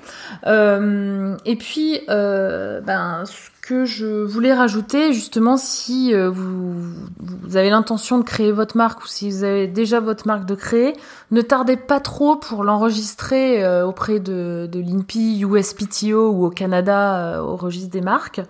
Et 0.46 1.56
puis, 1.56 2.00
ben, 2.06 3.24
que 3.68 3.84
je 3.84 4.24
voulais 4.24 4.54
rajouter, 4.54 5.12
justement, 5.12 5.58
si 5.58 6.14
euh, 6.14 6.30
vous, 6.30 6.72
vous 7.20 7.56
avez 7.58 7.68
l'intention 7.68 8.16
de 8.16 8.24
créer 8.24 8.50
votre 8.50 8.78
marque 8.78 9.04
ou 9.04 9.06
si 9.06 9.30
vous 9.30 9.44
avez 9.44 9.66
déjà 9.66 10.00
votre 10.00 10.26
marque 10.26 10.46
de 10.46 10.54
créer, 10.54 10.94
ne 11.32 11.42
tardez 11.42 11.76
pas 11.76 12.00
trop 12.00 12.36
pour 12.36 12.64
l'enregistrer 12.64 13.62
euh, 13.62 13.86
auprès 13.86 14.20
de, 14.20 14.66
de 14.72 14.80
l'INPI, 14.80 15.44
USPTO 15.44 16.30
ou 16.30 16.46
au 16.46 16.50
Canada 16.50 17.16
euh, 17.16 17.40
au 17.42 17.56
registre 17.56 17.90
des 17.90 18.00
marques, 18.00 18.40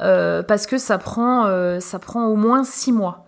euh, 0.00 0.42
parce 0.42 0.66
que 0.66 0.76
ça 0.76 0.98
prend, 0.98 1.46
euh, 1.46 1.80
ça 1.80 1.98
prend 1.98 2.26
au 2.26 2.36
moins 2.36 2.62
six 2.62 2.92
mois. 2.92 3.25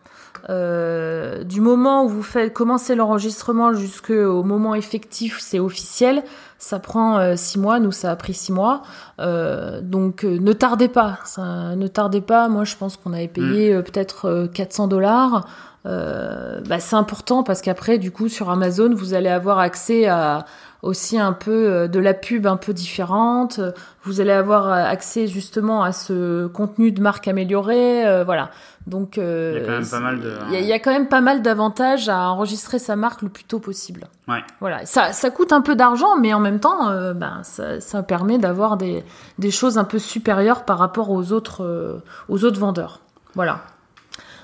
Euh, 0.51 1.45
du 1.45 1.61
moment 1.61 2.05
où 2.05 2.09
vous 2.09 2.23
faites 2.23 2.53
commencer 2.53 2.95
l'enregistrement 2.95 3.75
jusqu'au 3.75 4.43
moment 4.43 4.75
effectif, 4.75 5.39
c'est 5.41 5.59
officiel. 5.59 6.23
Ça 6.59 6.79
prend 6.79 7.19
euh, 7.19 7.35
six 7.37 7.59
mois. 7.59 7.79
Nous, 7.81 7.93
ça 7.93 8.11
a 8.11 8.17
pris 8.17 8.35
six 8.35 8.53
mois. 8.53 8.83
Euh, 9.21 9.81
donc, 9.83 10.25
ne 10.25 10.53
tardez 10.53 10.89
pas. 10.89 11.19
Ça, 11.25 11.77
ne 11.77 11.87
tardez 11.87 12.21
pas. 12.21 12.49
Moi, 12.49 12.65
je 12.65 12.77
pense 12.77 12.97
qu'on 12.97 13.13
avait 13.13 13.29
payé 13.29 13.75
euh, 13.75 13.83
peut-être 13.83 14.27
euh, 14.27 14.47
400 14.49 14.89
dollars. 14.89 15.47
Euh, 15.87 16.61
bah, 16.67 16.81
c'est 16.81 16.97
important 16.97 17.43
parce 17.43 17.63
qu'après, 17.63 17.99
du 17.99 18.11
coup, 18.11 18.29
sur 18.29 18.51
Amazon, 18.51 18.93
vous 18.95 19.15
allez 19.15 19.29
avoir 19.29 19.59
accès 19.59 20.07
à 20.07 20.45
aussi 20.83 21.19
un 21.19 21.33
peu 21.33 21.51
euh, 21.51 21.89
de 21.89 21.99
la 21.99 22.15
pub 22.15 22.47
un 22.47 22.57
peu 22.57 22.73
différente. 22.73 23.61
Vous 24.05 24.21
allez 24.21 24.31
avoir 24.33 24.69
euh, 24.69 24.85
accès 24.85 25.27
justement 25.27 25.83
à 25.83 25.93
ce 25.93 26.47
contenu 26.47 26.93
de 26.93 27.01
marque 27.01 27.29
amélioré. 27.29 28.07
euh, 28.07 28.25
voilà. 28.25 28.51
Donc, 28.87 29.19
euh, 29.19 29.53
Il 29.57 29.61
y 29.61 29.65
a 29.65 29.67
quand 29.67 29.73
même 29.81 29.89
pas 29.91 30.01
mal 30.01 30.21
de- 30.21 30.33
il 30.49 30.53
y 30.55 30.57
a- 30.57 30.61
il 30.61 30.67
y 30.67 30.73
a 30.73 30.79
quand 30.79 30.91
même 30.93 31.09
pas 31.09 31.21
mal 31.21 31.43
d'avantages 31.43 32.09
à 32.09 32.31
enregistrer 32.31 32.79
sa 32.79 32.97
marque 32.97 33.21
le 33.21 33.29
plus 33.29 33.45
tôt 33.45 33.59
possible. 33.59 34.07
Ouais. 34.29 34.43
Voilà, 34.61 34.87
ça, 34.87 35.13
ça 35.13 35.29
coûte 35.31 35.53
un 35.53 35.61
peu 35.61 35.77
d'argent, 35.77 36.17
mais 36.19 36.33
en 36.33 36.41
même 36.41 36.59
temps, 36.59 36.89
euh, 36.89 37.13
ben, 37.13 37.41
ça, 37.43 37.81
ça 37.81 38.03
permet 38.03 38.39
d'avoir 38.39 38.79
des, 38.79 39.05
des 39.39 39.51
choses 39.51 39.77
un 39.77 39.85
peu 39.85 39.99
supérieures 39.99 40.65
par 40.65 40.79
rapport 40.79 41.11
aux 41.11 41.33
autres, 41.33 41.65
euh, 41.65 41.99
aux 42.31 42.45
autres 42.45 42.59
vendeurs. 42.61 43.01
Voilà. 43.35 43.61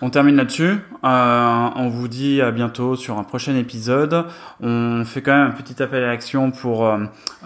On 0.02 0.10
termine 0.10 0.36
là-dessus. 0.36 0.76
Euh, 1.04 1.66
on 1.76 1.88
vous 1.88 2.08
dit 2.08 2.42
à 2.42 2.50
bientôt 2.50 2.94
sur 2.96 3.16
un 3.18 3.22
prochain 3.24 3.54
épisode. 3.56 4.24
On 4.62 5.04
fait 5.06 5.22
quand 5.22 5.32
même 5.32 5.46
un 5.48 5.50
petit 5.52 5.82
appel 5.82 6.02
à 6.02 6.08
l'action 6.08 6.50
pour 6.50 6.86
euh, 6.86 6.98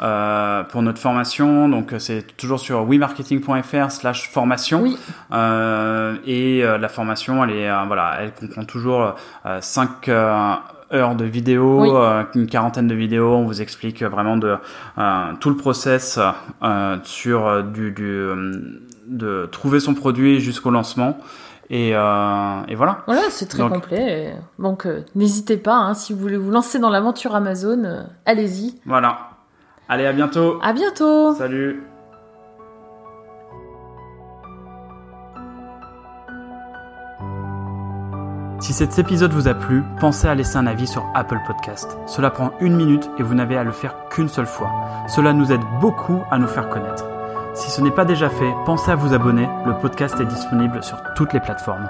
euh, 0.02 0.64
pour 0.64 0.82
notre 0.82 0.98
formation. 0.98 1.68
Donc 1.68 1.94
c'est 1.98 2.36
toujours 2.36 2.58
sur 2.58 2.84
wemarketing.fr/slash 2.88 4.30
formation. 4.30 4.82
Oui. 4.82 4.96
Euh, 5.32 6.16
et 6.26 6.64
euh, 6.64 6.78
la 6.78 6.88
formation, 6.88 7.44
elle 7.44 7.50
est 7.50 7.70
voilà, 7.86 8.16
elle 8.20 8.32
comprend 8.32 8.64
toujours 8.64 9.14
5 9.60 10.08
heures 10.08 11.14
de 11.14 11.24
vidéos, 11.26 11.82
Oui. 11.82 11.90
euh, 11.92 12.22
une 12.34 12.46
quarantaine 12.46 12.88
de 12.88 12.94
vidéos. 12.94 13.34
On 13.34 13.44
vous 13.44 13.60
explique 13.62 14.02
vraiment 14.02 14.36
de 14.36 14.56
euh, 14.98 15.32
tout 15.38 15.50
le 15.50 15.56
process 15.56 16.18
euh, 16.62 16.96
sur 17.04 17.62
du, 17.62 17.92
du 17.92 18.26
de 19.06 19.48
trouver 19.52 19.80
son 19.80 19.94
produit 19.94 20.40
jusqu'au 20.40 20.70
lancement. 20.70 21.18
Et, 21.70 21.90
euh, 21.94 22.60
et 22.68 22.74
voilà. 22.74 23.02
Voilà, 23.06 23.22
c'est 23.30 23.46
très 23.46 23.58
Donc- 23.58 23.72
complet. 23.74 24.32
et- 24.34 24.62
Donc, 24.62 24.86
euh, 24.86 25.04
n'hésitez 25.14 25.58
pas, 25.58 25.74
hein, 25.76 25.94
si 25.94 26.12
vous 26.14 26.20
voulez 26.20 26.38
vous 26.38 26.50
lancer 26.50 26.78
dans 26.78 26.88
l'aventure 26.90 27.34
Amazon, 27.34 27.84
euh, 27.84 28.02
allez-y. 28.24 28.80
Voilà. 28.86 29.18
Allez, 29.88 30.06
à 30.06 30.12
bientôt. 30.12 30.58
À 30.62 30.72
bientôt! 30.72 31.34
Salut. 31.34 31.82
Si 38.60 38.72
cet 38.72 38.98
épisode 38.98 39.32
vous 39.32 39.46
a 39.46 39.54
plu, 39.54 39.82
pensez 40.00 40.26
à 40.26 40.34
laisser 40.34 40.56
un 40.56 40.66
avis 40.66 40.86
sur 40.88 41.06
Apple 41.14 41.38
Podcast. 41.46 41.96
Cela 42.06 42.30
prend 42.30 42.50
une 42.60 42.74
minute 42.76 43.08
et 43.18 43.22
vous 43.22 43.34
n'avez 43.34 43.56
à 43.56 43.62
le 43.62 43.70
faire 43.70 43.94
qu'une 44.10 44.28
seule 44.28 44.46
fois. 44.46 44.70
Cela 45.06 45.32
nous 45.32 45.52
aide 45.52 45.60
beaucoup 45.80 46.18
à 46.30 46.38
nous 46.38 46.48
faire 46.48 46.68
connaître. 46.68 47.04
Si 47.54 47.70
ce 47.70 47.80
n'est 47.80 47.90
pas 47.90 48.04
déjà 48.04 48.30
fait, 48.30 48.52
pensez 48.64 48.90
à 48.90 48.96
vous 48.96 49.12
abonner. 49.14 49.48
Le 49.66 49.74
podcast 49.80 50.14
est 50.20 50.26
disponible 50.26 50.82
sur 50.82 51.02
toutes 51.16 51.32
les 51.32 51.40
plateformes. 51.40 51.88